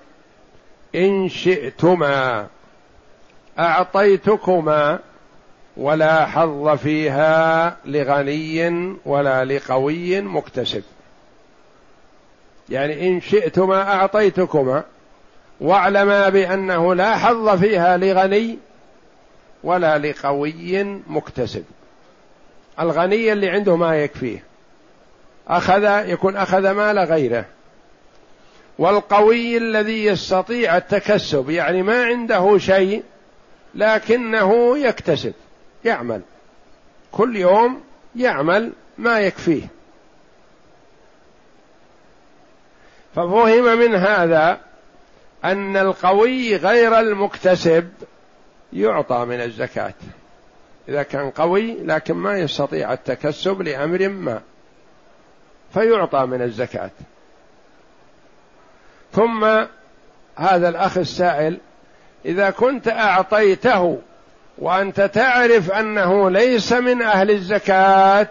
إن 0.94 1.28
شئتما 1.28 2.46
أعطيتكما 3.58 4.98
ولا 5.76 6.26
حظ 6.26 6.68
فيها 6.68 7.76
لغني 7.84 8.96
ولا 9.04 9.44
لقوي 9.44 10.20
مكتسب. 10.20 10.82
يعني 12.68 13.08
إن 13.08 13.20
شئتما 13.20 13.82
أعطيتكما 13.82 14.84
واعلما 15.61 16.28
بأنه 16.28 16.94
لا 16.94 17.16
حظ 17.16 17.48
فيها 17.48 17.96
لغني 17.96 18.58
ولا 19.64 19.98
لقوي 19.98 20.84
مكتسب. 21.06 21.64
الغني 22.80 23.32
اللي 23.32 23.48
عنده 23.48 23.76
ما 23.76 23.96
يكفيه. 23.96 24.49
أخذ 25.49 26.09
يكون 26.09 26.36
أخذ 26.36 26.70
مال 26.70 26.99
غيره. 26.99 27.45
والقوي 28.78 29.57
الذي 29.57 30.05
يستطيع 30.05 30.76
التكسب 30.76 31.51
يعني 31.51 31.82
ما 31.82 32.05
عنده 32.05 32.59
شيء 32.59 33.03
لكنه 33.74 34.78
يكتسب 34.78 35.32
يعمل. 35.84 36.20
كل 37.12 37.36
يوم 37.36 37.80
يعمل 38.16 38.72
ما 38.99 39.20
يكفيه. 39.20 39.66
ففهم 43.14 43.78
من 43.78 43.95
هذا 43.95 44.61
أن 45.45 45.76
القوي 45.76 46.57
غير 46.57 46.99
المكتسب 46.99 47.88
يعطى 48.72 49.24
من 49.24 49.41
الزكاة. 49.41 49.95
إذا 50.88 51.03
كان 51.03 51.30
قوي 51.30 51.76
لكن 51.82 52.14
ما 52.14 52.38
يستطيع 52.38 52.93
التكسب 52.93 53.62
لأمر 53.62 54.09
ما. 54.09 54.41
فيعطى 55.74 56.26
من 56.26 56.42
الزكاة. 56.42 56.90
ثم 59.12 59.44
هذا 60.36 60.68
الأخ 60.68 60.98
السائل 60.98 61.58
إذا 62.24 62.50
كنت 62.50 62.88
أعطيته 62.88 63.98
وأنت 64.58 65.00
تعرف 65.00 65.70
أنه 65.70 66.30
ليس 66.30 66.72
من 66.72 67.02
أهل 67.02 67.30
الزكاة 67.30 68.28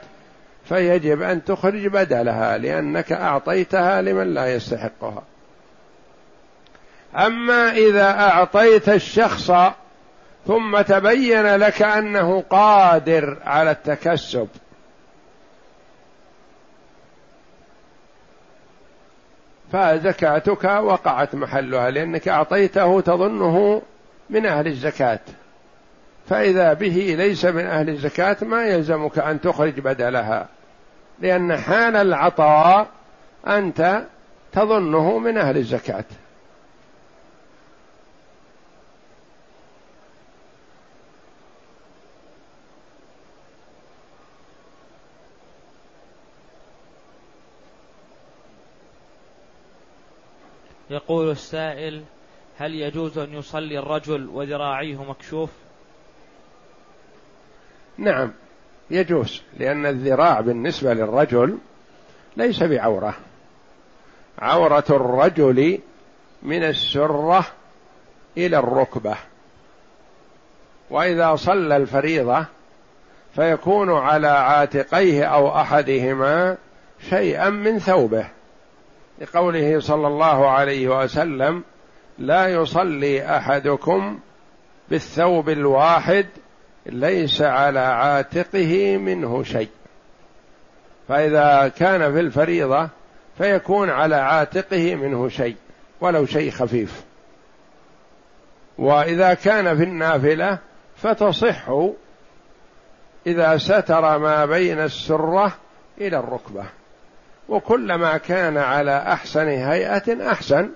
فيجب 0.65 1.21
أن 1.21 1.43
تخرج 1.43 1.87
بدلها 1.87 2.57
لأنك 2.57 3.11
أعطيتها 3.11 4.01
لمن 4.01 4.33
لا 4.33 4.53
يستحقها. 4.53 5.23
أما 7.15 7.71
إذا 7.71 8.11
أعطيت 8.19 8.89
الشخص 8.89 9.51
ثم 10.47 10.81
تبين 10.81 11.55
لك 11.55 11.81
أنه 11.81 12.43
قادر 12.49 13.37
على 13.45 13.71
التكسب 13.71 14.47
فزكاتك 19.71 20.63
وقعت 20.63 21.35
محلها 21.35 21.91
لأنك 21.91 22.27
أعطيته 22.27 23.01
تظنه 23.01 23.81
من 24.29 24.45
أهل 24.45 24.67
الزكاة. 24.67 25.19
فإذا 26.29 26.73
به 26.73 27.15
ليس 27.17 27.45
من 27.45 27.65
أهل 27.65 27.89
الزكاة 27.89 28.37
ما 28.41 28.65
يلزمك 28.65 29.19
أن 29.19 29.41
تخرج 29.41 29.79
بدلها. 29.79 30.47
لأن 31.19 31.57
حال 31.57 31.95
العطاء 31.95 32.87
أنت 33.47 34.01
تظنه 34.51 35.17
من 35.17 35.37
أهل 35.37 35.57
الزكاة. 35.57 36.05
يقول 50.89 51.31
السائل 51.31 52.03
هل 52.57 52.75
يجوز 52.75 53.17
أن 53.17 53.33
يصلي 53.33 53.79
الرجل 53.79 54.29
وذراعيه 54.33 55.03
مكشوف؟ 55.03 55.49
نعم 57.97 58.31
يجوز 58.91 59.41
لأن 59.57 59.85
الذراع 59.85 60.41
بالنسبة 60.41 60.93
للرجل 60.93 61.57
ليس 62.37 62.63
بعورة. 62.63 63.15
عورة 64.39 64.85
الرجل 64.89 65.79
من 66.43 66.63
السرة 66.63 67.45
إلى 68.37 68.59
الركبة. 68.59 69.15
وإذا 70.89 71.35
صلى 71.35 71.77
الفريضة 71.77 72.45
فيكون 73.35 73.91
على 73.91 74.27
عاتقيه 74.27 75.25
أو 75.25 75.55
أحدهما 75.61 76.57
شيئا 77.09 77.49
من 77.49 77.79
ثوبه. 77.79 78.38
لقوله 79.21 79.79
صلى 79.79 80.07
الله 80.07 80.49
عليه 80.49 80.87
وسلم 81.03 81.63
لا 82.17 82.47
يصلي 82.47 83.37
أحدكم 83.37 84.19
بالثوب 84.89 85.49
الواحد 85.49 86.25
ليس 86.85 87.41
على 87.41 87.79
عاتقه 87.79 88.97
منه 88.97 89.43
شيء. 89.43 89.69
فإذا 91.07 91.71
كان 91.77 92.13
في 92.13 92.19
الفريضة 92.19 92.89
فيكون 93.37 93.89
على 93.89 94.15
عاتقه 94.15 94.95
منه 94.95 95.29
شيء 95.29 95.55
ولو 96.01 96.25
شيء 96.25 96.51
خفيف. 96.51 97.03
وإذا 98.77 99.33
كان 99.33 99.77
في 99.77 99.83
النافلة 99.83 100.59
فتصح 100.95 101.69
إذا 103.27 103.57
ستر 103.57 104.17
ما 104.17 104.45
بين 104.45 104.79
السرة 104.79 105.53
إلى 106.01 106.17
الركبة. 106.17 106.78
وكلما 107.49 108.17
كان 108.17 108.57
على 108.57 108.97
أحسن 108.97 109.47
هيئة 109.47 110.31
أحسن. 110.31 110.69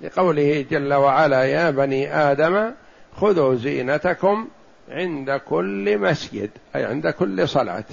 لقوله 0.00 0.66
جل 0.70 0.94
وعلا 0.94 1.44
يا 1.44 1.70
بني 1.70 2.14
آدم 2.14 2.72
خذوا 3.16 3.54
زينتكم 3.54 4.48
عند 4.88 5.30
كل 5.30 5.98
مسجد 5.98 6.50
أي 6.76 6.84
عند 6.84 7.08
كل 7.08 7.48
صلاة. 7.48 7.84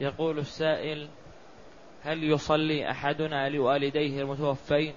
يقول 0.00 0.38
السائل 0.38 1.08
هل 2.02 2.24
يصلي 2.24 2.90
أحدنا 2.90 3.48
لوالديه 3.48 4.20
المتوفين؟ 4.22 4.94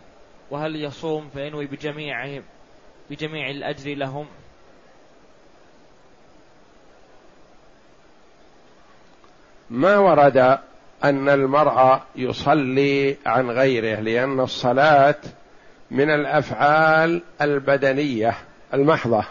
وهل 0.52 0.76
يصوم 0.76 1.30
فينوي 1.34 1.66
بجميعهم 1.66 2.44
بجميع 3.10 3.50
الأجر 3.50 3.96
لهم؟ 3.96 4.26
ما 9.70 9.98
ورد 9.98 10.38
أن 11.04 11.30
المرء 11.30 12.00
يصلي 12.16 13.18
عن 13.26 13.50
غيره 13.50 14.00
لأن 14.00 14.40
الصلاة 14.40 15.16
من 15.92 16.10
الأفعال 16.10 17.22
البدنية 17.42 18.38
المحضة. 18.74 19.24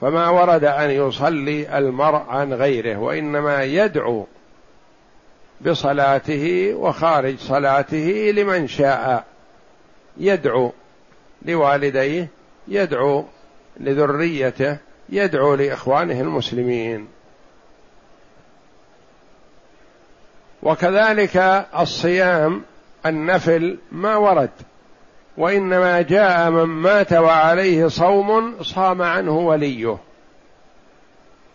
فما 0.00 0.28
ورد 0.28 0.64
أن 0.64 0.90
يصلي 0.90 1.78
المرء 1.78 2.22
عن 2.28 2.52
غيره 2.52 2.96
وإنما 2.96 3.62
يدعو 3.62 4.26
بصلاته 5.60 6.74
وخارج 6.74 7.38
صلاته 7.38 8.32
لمن 8.36 8.68
شاء. 8.68 9.24
يدعو 10.16 10.72
لوالديه 11.42 12.28
يدعو 12.68 13.24
لذريته 13.80 14.78
يدعو 15.08 15.54
لإخوانه 15.54 16.20
المسلمين. 16.20 17.08
وكذلك 20.62 21.66
الصيام 21.78 22.62
النفل 23.06 23.78
ما 23.92 24.16
ورد 24.16 24.50
وإنما 25.36 26.02
جاء 26.02 26.50
من 26.50 26.64
مات 26.64 27.12
وعليه 27.12 27.86
صوم 27.88 28.62
صام 28.62 29.02
عنه 29.02 29.38
وليه. 29.38 29.98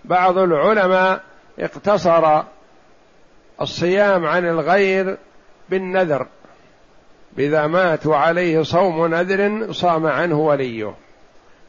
بعض 0.06 0.38
العلماء 0.38 1.22
اقتصر 1.60 2.44
الصيام 3.62 4.26
عن 4.26 4.46
الغير 4.46 5.18
بالنذر. 5.70 6.28
إذا 7.38 7.68
مات 7.68 8.06
وعليه 8.06 8.62
صوم 8.64 9.06
نذر 9.06 9.72
صام 9.72 10.06
عنه 10.08 10.40
وليه. 10.40 10.94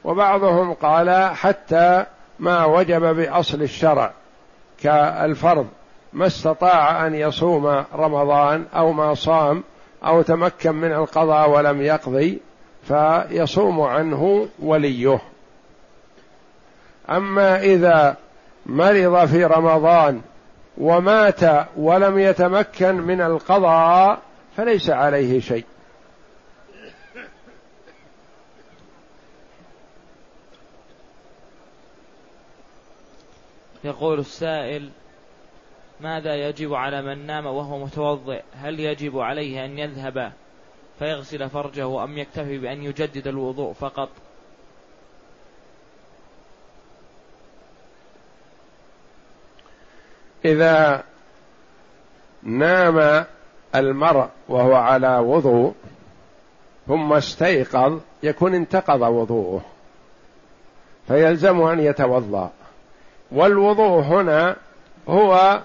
وبعضهم 0.05 0.75
قال 0.75 1.35
حتى 1.35 2.05
ما 2.39 2.65
وجب 2.65 3.17
بأصل 3.17 3.63
الشرع 3.63 4.13
كالفرض 4.83 5.67
ما 6.13 6.27
استطاع 6.27 7.07
أن 7.07 7.15
يصوم 7.15 7.85
رمضان 7.95 8.65
أو 8.77 8.93
ما 8.93 9.15
صام 9.15 9.63
أو 10.05 10.23
تمكن 10.23 10.75
من 10.75 10.93
القضاء 10.93 11.51
ولم 11.51 11.83
يقضي 11.83 12.41
فيصوم 12.89 13.81
عنه 13.81 14.49
وليه. 14.59 15.21
أما 17.11 17.61
إذا 17.61 18.17
مرض 18.67 19.27
في 19.27 19.45
رمضان 19.45 20.21
ومات 20.79 21.41
ولم 21.77 22.19
يتمكن 22.19 22.95
من 22.95 23.21
القضاء 23.21 24.19
فليس 24.57 24.91
عليه 24.91 25.41
شيء. 25.41 25.65
يقول 33.85 34.19
السائل 34.19 34.91
ماذا 36.01 36.35
يجب 36.49 36.75
على 36.75 37.03
من 37.03 37.27
نام 37.27 37.47
وهو 37.47 37.79
متوضئ؟ 37.79 38.43
هل 38.55 38.81
يجب 38.81 39.19
عليه 39.19 39.65
أن 39.65 39.79
يذهب 39.79 40.33
فيغسل 40.99 41.51
فرجه 41.51 42.05
أم 42.05 42.19
يكتفي 42.19 42.59
بأن 42.59 42.83
يجدد 42.83 43.27
الوضوء 43.27 43.73
فقط؟ 43.73 44.09
إذا 50.45 51.05
نام 52.43 53.27
المرء 53.75 54.29
وهو 54.49 54.75
على 54.75 55.19
وضوء 55.19 55.75
ثم 56.89 57.13
استيقظ 57.13 57.99
يكون 58.23 58.55
انتقض 58.55 59.01
وضوءه 59.01 59.61
فيلزمه 61.09 61.73
أن 61.73 61.81
يتوضأ. 61.81 62.51
والوضوء 63.33 64.01
هنا 64.01 64.57
هو 65.09 65.61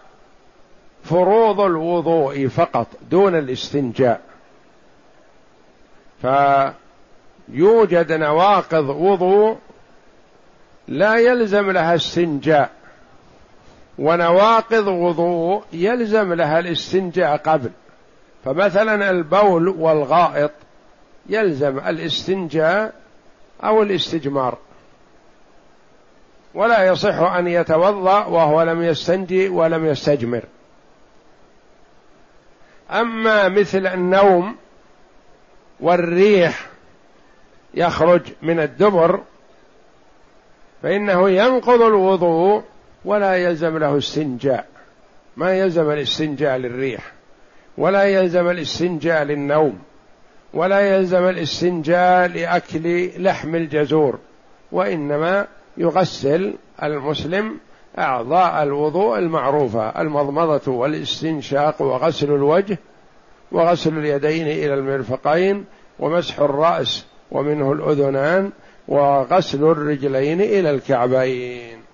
فروض 1.04 1.60
الوضوء 1.60 2.48
فقط 2.48 2.88
دون 3.12 3.36
الاستنجاء. 3.36 4.22
فيوجد 6.22 8.12
نواقض 8.12 8.90
وضوء 8.90 9.58
لا 10.88 11.16
يلزم 11.16 11.72
لها 11.72 11.96
استنجاء 11.96 12.70
ونواقض 14.00 14.88
وضوء 14.88 15.64
يلزم 15.74 16.34
لها 16.34 16.60
الاستنجاء 16.60 17.38
قبل. 17.38 17.72
فمثلا 18.46 19.10
البول 19.10 19.68
والغائط 19.68 20.52
يلزم 21.30 21.80
الاستنجاء 21.80 22.94
أو 23.64 23.84
الاستجمار 23.84 24.58
ولا 26.54 26.84
يصح 26.88 27.20
أن 27.20 27.48
يتوضأ 27.48 28.26
وهو 28.26 28.62
لم 28.62 28.84
يستنجي 28.84 29.50
ولم 29.50 29.86
يستجمر. 29.86 30.44
أما 32.92 33.50
مثل 33.50 33.88
النوم 33.88 34.56
والريح 35.80 36.66
يخرج 37.74 38.22
من 38.42 38.60
الدبر 38.60 39.22
فإنه 40.84 41.30
ينقض 41.30 41.82
الوضوء 41.82 42.64
ولا 43.06 43.36
يلزم 43.36 43.78
له 43.78 43.98
استنجاء. 43.98 44.68
ما 45.38 45.54
يلزم 45.54 45.92
الاستنجاء 45.92 46.58
للريح. 46.58 47.15
ولا 47.78 48.04
يلزم 48.04 48.50
الاستنجاء 48.50 49.24
للنوم 49.24 49.80
ولا 50.54 50.80
يلزم 50.80 51.30
الاستنجاء 51.30 52.28
لأكل 52.28 53.10
لحم 53.24 53.56
الجزور 53.56 54.20
وإنما 54.72 55.48
يغسل 55.78 56.54
المسلم 56.84 57.58
أعضاء 58.00 58.64
الوضوء 58.64 59.18
المعروفة 59.20 60.02
المضمضة 60.02 60.72
والاستنشاق 60.72 61.82
وغسل 61.82 62.32
الوجه 62.36 62.78
وغسل 63.52 63.98
اليدين 63.98 64.48
إلى 64.48 64.74
المرفقين 64.74 65.66
ومسح 66.00 66.40
الرأس 66.40 67.06
ومنه 67.32 67.72
الأذنان 67.72 68.52
وغسل 68.88 69.64
الرجلين 69.64 70.42
إلى 70.42 70.72
الكعبين. 70.72 71.85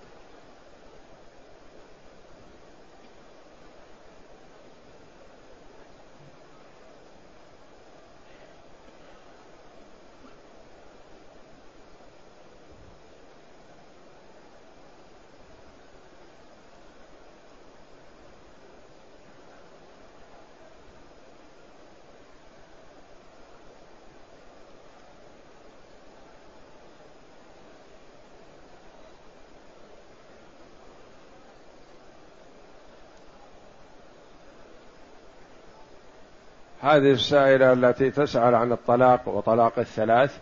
هذه 36.92 37.12
السائلة 37.12 37.72
التي 37.72 38.10
تسأل 38.10 38.54
عن 38.54 38.72
الطلاق 38.72 39.28
وطلاق 39.28 39.78
الثلاث 39.78 40.38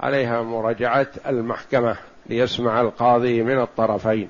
عليها 0.00 0.42
مراجعة 0.42 1.06
المحكمة 1.26 1.96
ليسمع 2.26 2.80
القاضي 2.80 3.42
من 3.42 3.60
الطرفين. 3.60 4.28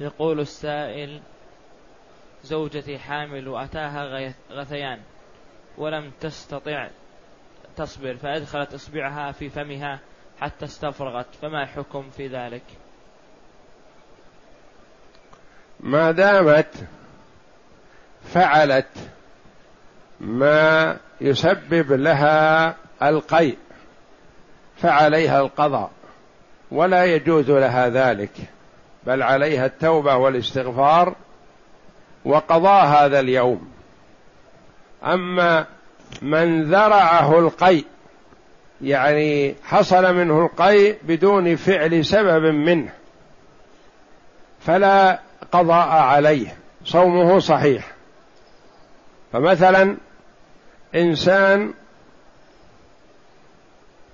يقول 0.00 0.40
السائل 0.40 1.20
زوجتي 2.44 2.98
حامل 2.98 3.48
وأتاها 3.48 4.34
غثيان. 4.50 5.13
ولم 5.78 6.12
تستطع 6.20 6.88
تصبر 7.76 8.16
فأدخلت 8.16 8.74
إصبعها 8.74 9.32
في 9.32 9.50
فمها 9.50 10.00
حتى 10.40 10.64
استفرغت 10.64 11.26
فما 11.42 11.62
الحكم 11.62 12.10
في 12.10 12.28
ذلك؟ 12.28 12.62
ما 15.80 16.10
دامت 16.10 16.74
فعلت 18.24 19.10
ما 20.20 20.96
يسبب 21.20 21.92
لها 21.92 22.76
القيء 23.02 23.58
فعليها 24.76 25.40
القضاء 25.40 25.90
ولا 26.70 27.04
يجوز 27.04 27.50
لها 27.50 27.88
ذلك 27.88 28.30
بل 29.06 29.22
عليها 29.22 29.66
التوبة 29.66 30.16
والاستغفار 30.16 31.14
وقضاء 32.24 32.86
هذا 32.86 33.20
اليوم. 33.20 33.73
أما 35.04 35.66
من 36.22 36.64
ذرعه 36.64 37.38
القيء 37.38 37.86
يعني 38.82 39.54
حصل 39.64 40.14
منه 40.14 40.44
القيء 40.44 40.98
بدون 41.02 41.56
فعل 41.56 42.04
سبب 42.04 42.44
منه 42.44 42.92
فلا 44.60 45.20
قضاء 45.52 45.88
عليه 45.88 46.56
صومه 46.84 47.38
صحيح. 47.38 47.92
فمثلا 49.32 49.96
إنسان 50.94 51.74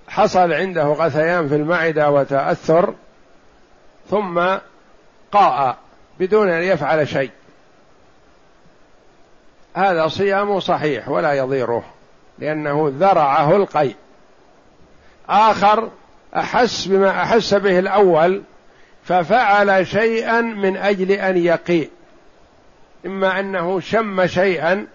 حصل 0.09 0.53
عنده 0.53 0.84
غثيان 0.84 1.49
في 1.49 1.57
المعدة 1.57 2.11
وتأثر 2.11 2.95
ثم 4.11 4.41
قاء 5.32 5.76
بدون 6.20 6.49
أن 6.49 6.62
يفعل 6.62 7.09
شيء. 7.09 7.30
هذا 9.74 10.08
صيام 10.08 10.60
صحيح 10.60 11.08
ولا 11.08 11.32
يضيره 11.32 11.84
لأنه 12.38 12.92
ذرعه 12.98 13.56
القيء. 13.56 13.96
آخر 15.28 15.88
أحس 16.36 16.86
بما 16.86 17.22
أحس 17.22 17.54
به 17.54 17.78
الأول 17.78 18.42
ففعل 19.04 19.86
شيئا 19.86 20.40
من 20.40 20.76
أجل 20.76 21.10
أن 21.10 21.36
يقي 21.36 21.88
إما 23.06 23.40
أنه 23.40 23.80
شم 23.80 24.26
شيئا 24.26 24.86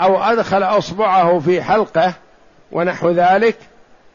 أو 0.00 0.22
أدخل 0.22 0.62
أصبعه 0.62 1.38
في 1.38 1.62
حلقة 1.62 2.14
ونحو 2.72 3.10
ذلك 3.10 3.56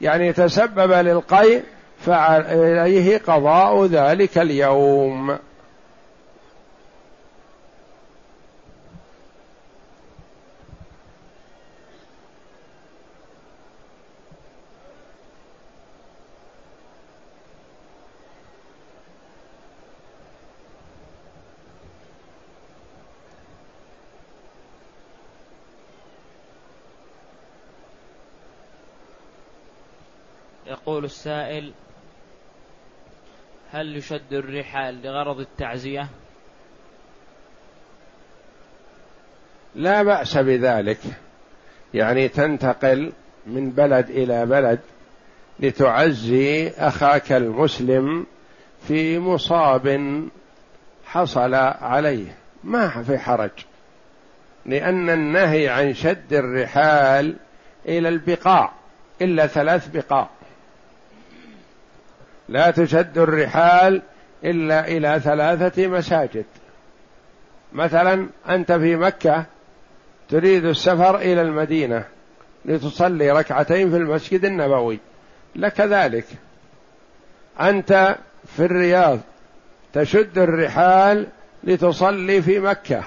يعني 0.01 0.33
تسبب 0.33 0.91
للقيء 0.91 1.63
فعليه 2.05 3.17
قضاء 3.17 3.85
ذلك 3.85 4.37
اليوم. 4.37 5.37
يقول 30.83 31.05
السائل 31.05 31.71
هل 33.71 33.95
يشد 33.95 34.33
الرحال 34.33 35.01
لغرض 35.03 35.39
التعزية؟ 35.39 36.07
لا 39.75 40.03
بأس 40.03 40.37
بذلك. 40.37 40.97
يعني 41.93 42.27
تنتقل 42.27 43.11
من 43.45 43.69
بلد 43.69 44.09
إلى 44.09 44.45
بلد 44.45 44.79
لتعزي 45.59 46.69
أخاك 46.69 47.31
المسلم 47.31 48.25
في 48.87 49.19
مصاب 49.19 50.13
حصل 51.05 51.53
عليه. 51.81 52.35
ما 52.63 53.03
في 53.03 53.17
حرج. 53.17 53.51
لأن 54.65 55.09
النهي 55.09 55.69
عن 55.69 55.93
شد 55.93 56.33
الرحال 56.33 57.35
إلى 57.85 58.09
البقاع 58.09 58.71
إلا 59.21 59.47
ثلاث 59.47 59.87
بقاع. 59.87 60.29
لا 62.49 62.71
تشد 62.71 63.17
الرحال 63.17 64.01
إلا 64.43 64.87
إلى 64.87 65.19
ثلاثة 65.19 65.87
مساجد. 65.87 66.45
مثلا 67.73 68.27
أنت 68.49 68.71
في 68.71 68.95
مكة 68.95 69.45
تريد 70.29 70.65
السفر 70.65 71.17
إلى 71.17 71.41
المدينة 71.41 72.05
لتصلي 72.65 73.31
ركعتين 73.31 73.89
في 73.89 73.97
المسجد 73.97 74.45
النبوي 74.45 74.99
لك 75.55 75.81
ذلك 75.81 76.25
أنت 77.59 78.15
في 78.55 78.65
الرياض 78.65 79.19
تشد 79.93 80.37
الرحال 80.37 81.27
لتصلي 81.63 82.41
في 82.41 82.59
مكة 82.59 83.03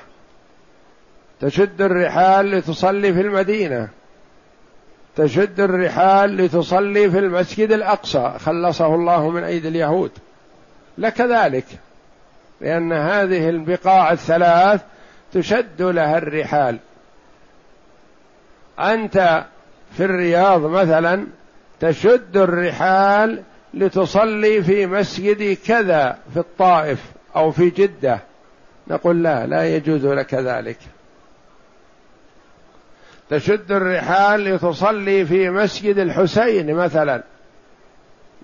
تشد 1.40 1.82
الرحال 1.82 2.50
لتصلي 2.50 3.14
في 3.14 3.20
المدينة 3.20 3.88
تشد 5.16 5.60
الرحال 5.60 6.36
لتصلي 6.36 7.10
في 7.10 7.18
المسجد 7.18 7.72
الأقصى 7.72 8.34
خلصه 8.38 8.94
الله 8.94 9.30
من 9.30 9.44
أيدي 9.44 9.68
اليهود. 9.68 10.10
لك 10.98 11.20
ذلك 11.20 11.64
لأن 12.60 12.92
هذه 12.92 13.48
البقاع 13.48 14.12
الثلاث 14.12 14.80
تشد 15.32 15.82
لها 15.82 16.18
الرحال. 16.18 16.78
أنت 18.78 19.44
في 19.96 20.04
الرياض 20.04 20.60
مثلا 20.60 21.26
تشد 21.80 22.36
الرحال 22.36 23.42
لتصلي 23.74 24.62
في 24.62 24.86
مسجد 24.86 25.56
كذا 25.66 26.18
في 26.34 26.40
الطائف 26.40 26.98
أو 27.36 27.50
في 27.50 27.70
جدة. 27.70 28.20
نقول 28.88 29.22
لا 29.22 29.46
لا 29.46 29.76
يجوز 29.76 30.06
لك 30.06 30.34
ذلك. 30.34 30.78
تشد 33.30 33.72
الرحال 33.72 34.44
لتصلي 34.44 35.24
في 35.26 35.50
مسجد 35.50 35.98
الحسين 35.98 36.74
مثلا. 36.74 37.22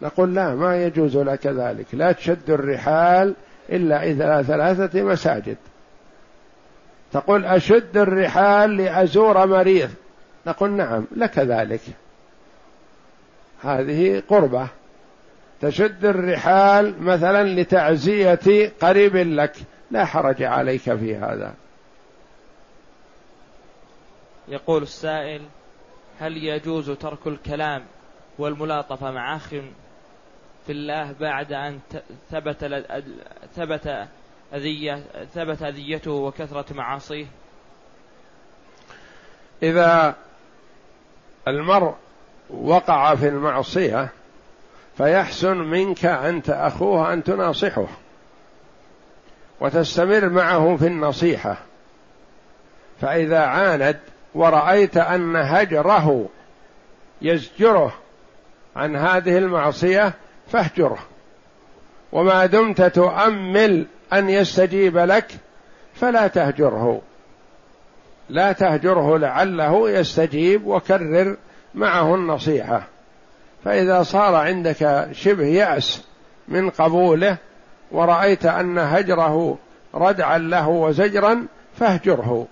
نقول 0.02 0.34
لا 0.34 0.54
ما 0.54 0.84
يجوز 0.84 1.16
لك 1.16 1.46
ذلك. 1.46 1.86
لا 1.92 2.12
تشد 2.12 2.50
الرحال 2.50 3.34
إلا 3.70 4.04
إلى 4.04 4.44
ثلاثة 4.46 5.02
مساجد. 5.02 5.56
تقول 7.12 7.44
أشد 7.44 7.96
الرحال 7.96 8.76
لأزور 8.76 9.46
مريض. 9.46 9.90
نقول 10.46 10.70
نعم 10.70 11.04
لك 11.16 11.38
ذلك. 11.38 11.80
هذه 13.62 14.22
قربة. 14.28 14.68
تشد 15.60 16.04
الرحال 16.04 17.02
مثلا 17.02 17.60
لتعزية 17.60 18.72
قريب 18.80 19.16
لك. 19.16 19.52
لا 19.90 20.04
حرج 20.04 20.42
عليك 20.42 20.82
في 20.82 21.16
هذا. 21.16 21.54
يقول 24.52 24.82
السائل 24.82 25.42
هل 26.20 26.36
يجوز 26.36 26.90
ترك 26.90 27.26
الكلام 27.26 27.84
والملاطفة 28.38 29.10
مع 29.10 29.36
أخ 29.36 29.48
في 30.66 30.72
الله 30.72 31.14
بعد 31.20 31.52
أن 31.52 31.80
ثبت 32.30 32.84
ثبت 33.56 34.08
أذية 34.54 35.04
ثبت 35.34 35.62
أذيته 35.62 36.10
وكثرة 36.10 36.72
معاصيه؟ 36.74 37.26
إذا 39.62 40.14
المرء 41.48 41.94
وقع 42.50 43.14
في 43.14 43.28
المعصية 43.28 44.08
فيحسن 44.96 45.56
منك 45.56 46.04
أنت 46.04 46.50
أخوه 46.50 47.12
أن 47.12 47.24
تناصحه 47.24 47.86
وتستمر 49.60 50.28
معه 50.28 50.76
في 50.76 50.86
النصيحة. 50.86 51.56
فإذا 53.00 53.38
عاند 53.38 54.00
ورأيت 54.34 54.96
أن 54.96 55.36
هجره 55.36 56.28
يزجره 57.22 57.92
عن 58.76 58.96
هذه 58.96 59.38
المعصية 59.38 60.14
فاهجره. 60.48 60.98
وما 62.12 62.46
دمت 62.46 62.82
تؤمل 62.82 63.86
أن 64.12 64.30
يستجيب 64.30 64.98
لك 64.98 65.26
فلا 65.94 66.26
تهجره. 66.26 67.00
لا 68.28 68.52
تهجره 68.52 69.18
لعله 69.18 69.90
يستجيب 69.90 70.66
وكرر 70.66 71.36
معه 71.74 72.14
النصيحة. 72.14 72.82
فإذا 73.64 74.02
صار 74.02 74.34
عندك 74.34 75.08
شبه 75.12 75.46
يأس 75.46 76.04
من 76.48 76.70
قبوله 76.70 77.36
ورأيت 77.90 78.46
أن 78.46 78.78
هجره 78.78 79.58
ردعا 79.94 80.38
له 80.38 80.68
وزجرا 80.68 81.46
فاهجره. 81.78 82.46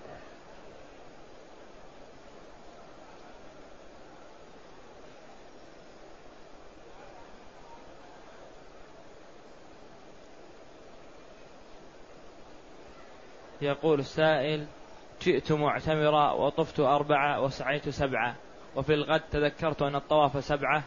يقول 13.62 14.00
السائل 14.00 14.66
جئت 15.22 15.52
معتمرا 15.52 16.32
وطفت 16.32 16.80
أربعة 16.80 17.40
وسعيت 17.40 17.88
سبعة 17.88 18.34
وفي 18.76 18.94
الغد 18.94 19.22
تذكرت 19.32 19.82
أن 19.82 19.96
الطواف 19.96 20.44
سبعة 20.44 20.82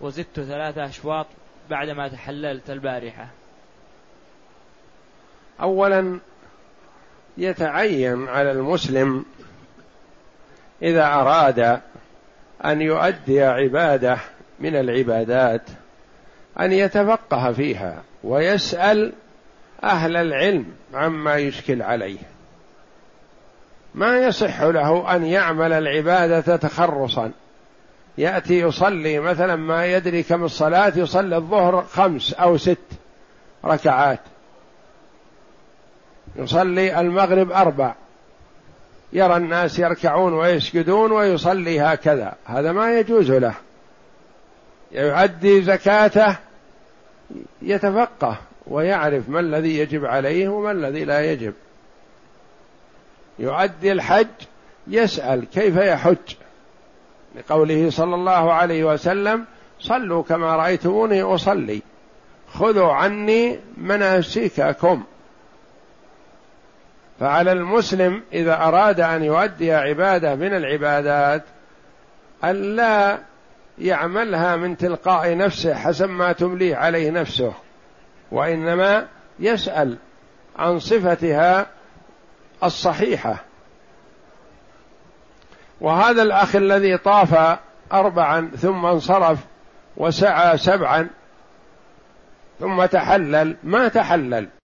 وزدت 0.00 0.40
ثلاثة 0.40 0.84
أشواط 0.84 1.26
بعدما 1.70 2.08
تحللت 2.08 2.70
البارحة. 2.70 3.26
أولا 5.60 6.20
يتعين 7.38 8.28
على 8.28 8.52
المسلم 8.52 9.24
إذا 10.82 11.06
أراد 11.06 11.80
أن 12.64 12.82
يؤدي 12.82 13.42
عبادة 13.42 14.18
من 14.60 14.76
العبادات 14.76 15.62
أن 16.60 16.72
يتفقه 16.72 17.52
فيها 17.52 18.02
ويسأل 18.24 19.12
أهل 19.84 20.16
العلم 20.16 20.66
عما 20.94 21.36
يشكل 21.36 21.82
عليه. 21.82 22.18
ما 23.94 24.18
يصح 24.18 24.62
له 24.62 25.16
أن 25.16 25.24
يعمل 25.24 25.72
العبادة 25.72 26.56
تخرصا. 26.56 27.32
يأتي 28.18 28.60
يصلي 28.60 29.18
مثلا 29.18 29.56
ما 29.56 29.86
يدري 29.86 30.22
كم 30.22 30.44
الصلاة 30.44 30.92
يصلي 30.96 31.36
الظهر 31.36 31.82
خمس 31.82 32.32
أو 32.34 32.56
ست 32.56 32.78
ركعات. 33.64 34.20
يصلي 36.36 37.00
المغرب 37.00 37.52
أربع. 37.52 37.94
يرى 39.12 39.36
الناس 39.36 39.78
يركعون 39.78 40.32
ويسجدون 40.32 41.12
ويصلي 41.12 41.80
هكذا. 41.80 42.34
هذا 42.46 42.72
ما 42.72 42.98
يجوز 42.98 43.30
له. 43.30 43.54
يؤدي 44.92 45.62
زكاته 45.62 46.36
يتفقه. 47.62 48.36
ويعرف 48.66 49.28
ما 49.28 49.40
الذي 49.40 49.78
يجب 49.78 50.04
عليه 50.04 50.48
وما 50.48 50.70
الذي 50.70 51.04
لا 51.04 51.32
يجب. 51.32 51.54
يؤدي 53.38 53.92
الحج 53.92 54.26
يسأل 54.86 55.44
كيف 55.54 55.76
يحج. 55.76 56.34
لقوله 57.36 57.90
صلى 57.90 58.14
الله 58.14 58.52
عليه 58.52 58.84
وسلم 58.84 59.44
صلوا 59.80 60.22
كما 60.22 60.56
رأيتموني 60.56 61.22
أصلي. 61.22 61.82
خذوا 62.54 62.92
عني 62.92 63.58
مناسككم. 63.76 65.04
فعلى 67.20 67.52
المسلم 67.52 68.22
إذا 68.32 68.54
أراد 68.54 69.00
أن 69.00 69.24
يؤدي 69.24 69.72
عبادة 69.72 70.34
من 70.34 70.54
العبادات 70.54 71.42
أن 72.44 72.76
لا 72.76 73.18
يعملها 73.78 74.56
من 74.56 74.76
تلقاء 74.76 75.36
نفسه 75.36 75.74
حسب 75.74 76.10
ما 76.10 76.32
تمليه 76.32 76.76
عليه 76.76 77.10
نفسه. 77.10 77.52
وإنما 78.30 79.06
يسأل 79.38 79.98
عن 80.56 80.78
صفتها 80.78 81.66
الصحيحة. 82.64 83.36
وهذا 85.80 86.22
الأخ 86.22 86.56
الذي 86.56 86.96
طاف 86.98 87.58
أربعا 87.92 88.50
ثم 88.56 88.86
انصرف 88.86 89.38
وسعى 89.96 90.58
سبعا 90.58 91.08
ثم 92.60 92.84
تحلل 92.84 93.56
ما 93.62 93.88
تحلل؟ 93.88 94.48